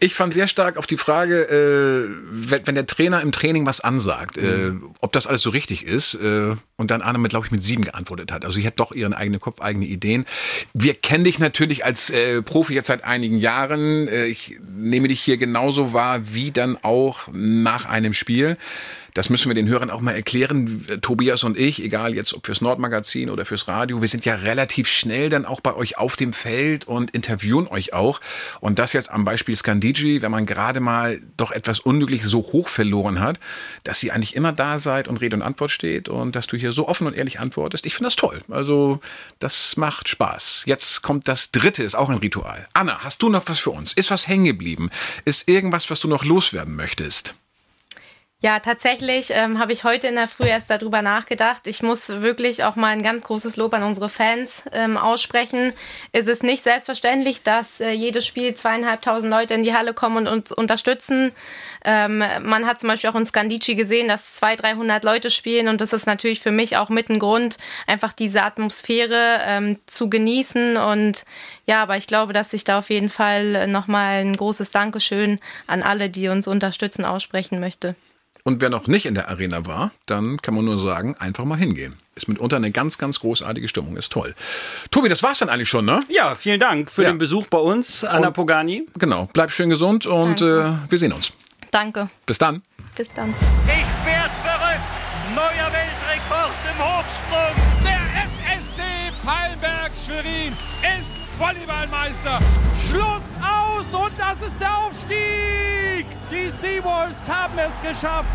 Ich 0.00 0.14
fand 0.14 0.32
sehr 0.32 0.48
stark 0.48 0.78
auf 0.78 0.86
die 0.86 0.96
Frage, 0.96 1.42
äh, 1.42 2.16
wenn, 2.30 2.66
wenn, 2.66 2.74
der 2.74 2.86
Trainer 2.86 3.20
im 3.20 3.32
Training 3.32 3.66
was 3.66 3.82
ansagt, 3.82 4.38
äh, 4.38 4.72
ob 5.00 5.12
das 5.12 5.26
alles 5.26 5.42
so 5.42 5.50
richtig 5.50 5.84
ist. 5.84 6.14
Äh, 6.14 6.56
und 6.76 6.90
dann 6.90 7.02
Anne 7.02 7.18
mit, 7.18 7.30
glaube 7.30 7.44
ich, 7.44 7.52
mit 7.52 7.62
sieben 7.62 7.84
geantwortet 7.84 8.32
hat. 8.32 8.46
Also 8.46 8.58
sie 8.58 8.66
hat 8.66 8.80
doch 8.80 8.92
ihren 8.92 9.12
eigenen 9.12 9.40
Kopf, 9.40 9.60
eigene 9.60 9.84
Ideen. 9.84 10.24
Wir 10.72 10.94
kennen 10.94 11.24
dich 11.24 11.38
natürlich 11.38 11.84
als 11.84 12.12
Profi 12.44 12.74
jetzt 12.74 12.86
seit 12.86 13.04
einigen 13.04 13.38
Jahren. 13.38 14.08
Ich 14.08 14.58
nehme 14.76 15.08
dich 15.08 15.20
hier 15.20 15.38
genauso 15.38 15.92
wahr 15.92 16.20
wie 16.32 16.50
dann 16.50 16.78
auch 16.82 17.28
nach 17.32 17.86
einem 17.86 18.12
Spiel. 18.12 18.56
Das 19.16 19.30
müssen 19.30 19.48
wir 19.48 19.54
den 19.54 19.66
Hörern 19.66 19.88
auch 19.88 20.02
mal 20.02 20.14
erklären. 20.14 20.84
Tobias 21.00 21.42
und 21.42 21.56
ich, 21.56 21.82
egal 21.82 22.14
jetzt 22.14 22.34
ob 22.34 22.44
fürs 22.44 22.60
Nordmagazin 22.60 23.30
oder 23.30 23.46
fürs 23.46 23.66
Radio, 23.66 24.02
wir 24.02 24.08
sind 24.08 24.26
ja 24.26 24.34
relativ 24.34 24.88
schnell 24.88 25.30
dann 25.30 25.46
auch 25.46 25.62
bei 25.62 25.74
euch 25.74 25.96
auf 25.96 26.16
dem 26.16 26.34
Feld 26.34 26.86
und 26.86 27.12
interviewen 27.12 27.66
euch 27.66 27.94
auch. 27.94 28.20
Und 28.60 28.78
das 28.78 28.92
jetzt 28.92 29.10
am 29.10 29.24
Beispiel 29.24 29.56
Scandigi, 29.56 30.20
wenn 30.20 30.30
man 30.30 30.44
gerade 30.44 30.80
mal 30.80 31.18
doch 31.38 31.50
etwas 31.50 31.80
unglücklich 31.80 32.24
so 32.24 32.40
hoch 32.40 32.68
verloren 32.68 33.18
hat, 33.20 33.40
dass 33.84 34.02
ihr 34.02 34.12
eigentlich 34.12 34.36
immer 34.36 34.52
da 34.52 34.78
seid 34.78 35.08
und 35.08 35.16
Rede 35.22 35.36
und 35.36 35.40
Antwort 35.42 35.70
steht 35.70 36.10
und 36.10 36.36
dass 36.36 36.46
du 36.46 36.58
hier 36.58 36.72
so 36.72 36.86
offen 36.86 37.06
und 37.06 37.16
ehrlich 37.16 37.40
antwortest. 37.40 37.86
Ich 37.86 37.94
finde 37.94 38.08
das 38.08 38.16
toll. 38.16 38.42
Also 38.50 39.00
das 39.38 39.78
macht 39.78 40.10
Spaß. 40.10 40.64
Jetzt 40.66 41.00
kommt 41.00 41.26
das 41.26 41.52
dritte, 41.52 41.82
ist 41.82 41.94
auch 41.94 42.10
ein 42.10 42.18
Ritual. 42.18 42.68
Anna, 42.74 42.98
hast 43.02 43.22
du 43.22 43.30
noch 43.30 43.44
was 43.46 43.60
für 43.60 43.70
uns? 43.70 43.94
Ist 43.94 44.10
was 44.10 44.28
hängen 44.28 44.44
geblieben? 44.44 44.90
Ist 45.24 45.48
irgendwas, 45.48 45.88
was 45.88 46.00
du 46.00 46.08
noch 46.08 46.26
loswerden 46.26 46.76
möchtest? 46.76 47.34
Ja, 48.42 48.60
tatsächlich 48.60 49.28
ähm, 49.30 49.58
habe 49.58 49.72
ich 49.72 49.82
heute 49.82 50.08
in 50.08 50.14
der 50.14 50.28
Früh 50.28 50.46
erst 50.46 50.68
darüber 50.68 51.00
nachgedacht. 51.00 51.66
Ich 51.66 51.82
muss 51.82 52.10
wirklich 52.10 52.64
auch 52.64 52.76
mal 52.76 52.88
ein 52.88 53.02
ganz 53.02 53.24
großes 53.24 53.56
Lob 53.56 53.72
an 53.72 53.82
unsere 53.82 54.10
Fans 54.10 54.62
ähm, 54.72 54.98
aussprechen. 54.98 55.72
Es 56.12 56.26
ist 56.26 56.42
nicht 56.42 56.62
selbstverständlich, 56.62 57.42
dass 57.42 57.80
äh, 57.80 57.92
jedes 57.92 58.26
Spiel 58.26 58.54
zweieinhalbtausend 58.54 59.30
Leute 59.32 59.54
in 59.54 59.62
die 59.62 59.72
Halle 59.72 59.94
kommen 59.94 60.18
und 60.18 60.28
uns 60.28 60.52
unterstützen. 60.52 61.32
Ähm, 61.82 62.22
man 62.42 62.66
hat 62.66 62.78
zum 62.78 62.90
Beispiel 62.90 63.08
auch 63.08 63.14
in 63.14 63.24
Scandici 63.24 63.74
gesehen, 63.74 64.06
dass 64.06 64.34
zwei, 64.34 64.54
dreihundert 64.54 65.02
Leute 65.02 65.30
spielen 65.30 65.68
und 65.68 65.80
das 65.80 65.94
ist 65.94 66.06
natürlich 66.06 66.40
für 66.40 66.52
mich 66.52 66.76
auch 66.76 66.90
mit 66.90 67.08
ein 67.08 67.18
Grund, 67.18 67.56
einfach 67.86 68.12
diese 68.12 68.42
Atmosphäre 68.42 69.40
ähm, 69.46 69.78
zu 69.86 70.10
genießen. 70.10 70.76
Und 70.76 71.24
ja, 71.64 71.82
aber 71.82 71.96
ich 71.96 72.06
glaube, 72.06 72.34
dass 72.34 72.52
ich 72.52 72.64
da 72.64 72.80
auf 72.80 72.90
jeden 72.90 73.08
Fall 73.08 73.66
nochmal 73.66 74.20
ein 74.20 74.36
großes 74.36 74.70
Dankeschön 74.72 75.40
an 75.66 75.82
alle, 75.82 76.10
die 76.10 76.28
uns 76.28 76.46
unterstützen, 76.46 77.06
aussprechen 77.06 77.60
möchte. 77.60 77.96
Und 78.46 78.60
wer 78.60 78.70
noch 78.70 78.86
nicht 78.86 79.06
in 79.06 79.16
der 79.16 79.28
Arena 79.28 79.66
war, 79.66 79.90
dann 80.06 80.36
kann 80.40 80.54
man 80.54 80.64
nur 80.64 80.78
sagen, 80.78 81.16
einfach 81.18 81.44
mal 81.44 81.58
hingehen. 81.58 81.96
Ist 82.14 82.28
mitunter 82.28 82.54
eine 82.54 82.70
ganz, 82.70 82.96
ganz 82.96 83.18
großartige 83.18 83.66
Stimmung, 83.66 83.96
ist 83.96 84.12
toll. 84.12 84.36
Tobi, 84.92 85.08
das 85.08 85.24
war's 85.24 85.40
dann 85.40 85.48
eigentlich 85.48 85.68
schon, 85.68 85.84
ne? 85.84 85.98
Ja, 86.08 86.36
vielen 86.36 86.60
Dank 86.60 86.88
für 86.88 87.02
ja. 87.02 87.10
den 87.10 87.18
Besuch 87.18 87.48
bei 87.48 87.58
uns, 87.58 88.04
Anna 88.04 88.28
und, 88.28 88.34
Pogani. 88.34 88.86
Genau, 89.00 89.28
bleib 89.32 89.50
schön 89.50 89.68
gesund 89.68 90.06
und 90.06 90.42
äh, 90.42 90.74
wir 90.88 90.96
sehen 90.96 91.12
uns. 91.12 91.32
Danke. 91.72 92.08
Bis 92.24 92.38
dann. 92.38 92.62
Bis 92.96 93.08
dann. 93.16 93.34
Ich 93.66 94.06
werd 94.06 94.15
Volleyballmeister. 101.38 102.38
Schluss 102.88 103.28
aus 103.40 103.94
und 103.94 104.12
das 104.18 104.46
ist 104.46 104.60
der 104.60 104.76
Aufstieg. 104.78 106.06
Die 106.30 106.50
Seawolves 106.50 107.28
haben 107.28 107.58
es 107.58 107.80
geschafft. 107.80 108.28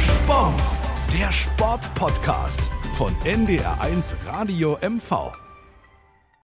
Sport, 0.00 0.60
der 1.12 1.30
Sportpodcast 1.32 2.70
von 2.92 3.14
NDR1 3.24 4.14
Radio 4.26 4.78
MV. 4.80 5.45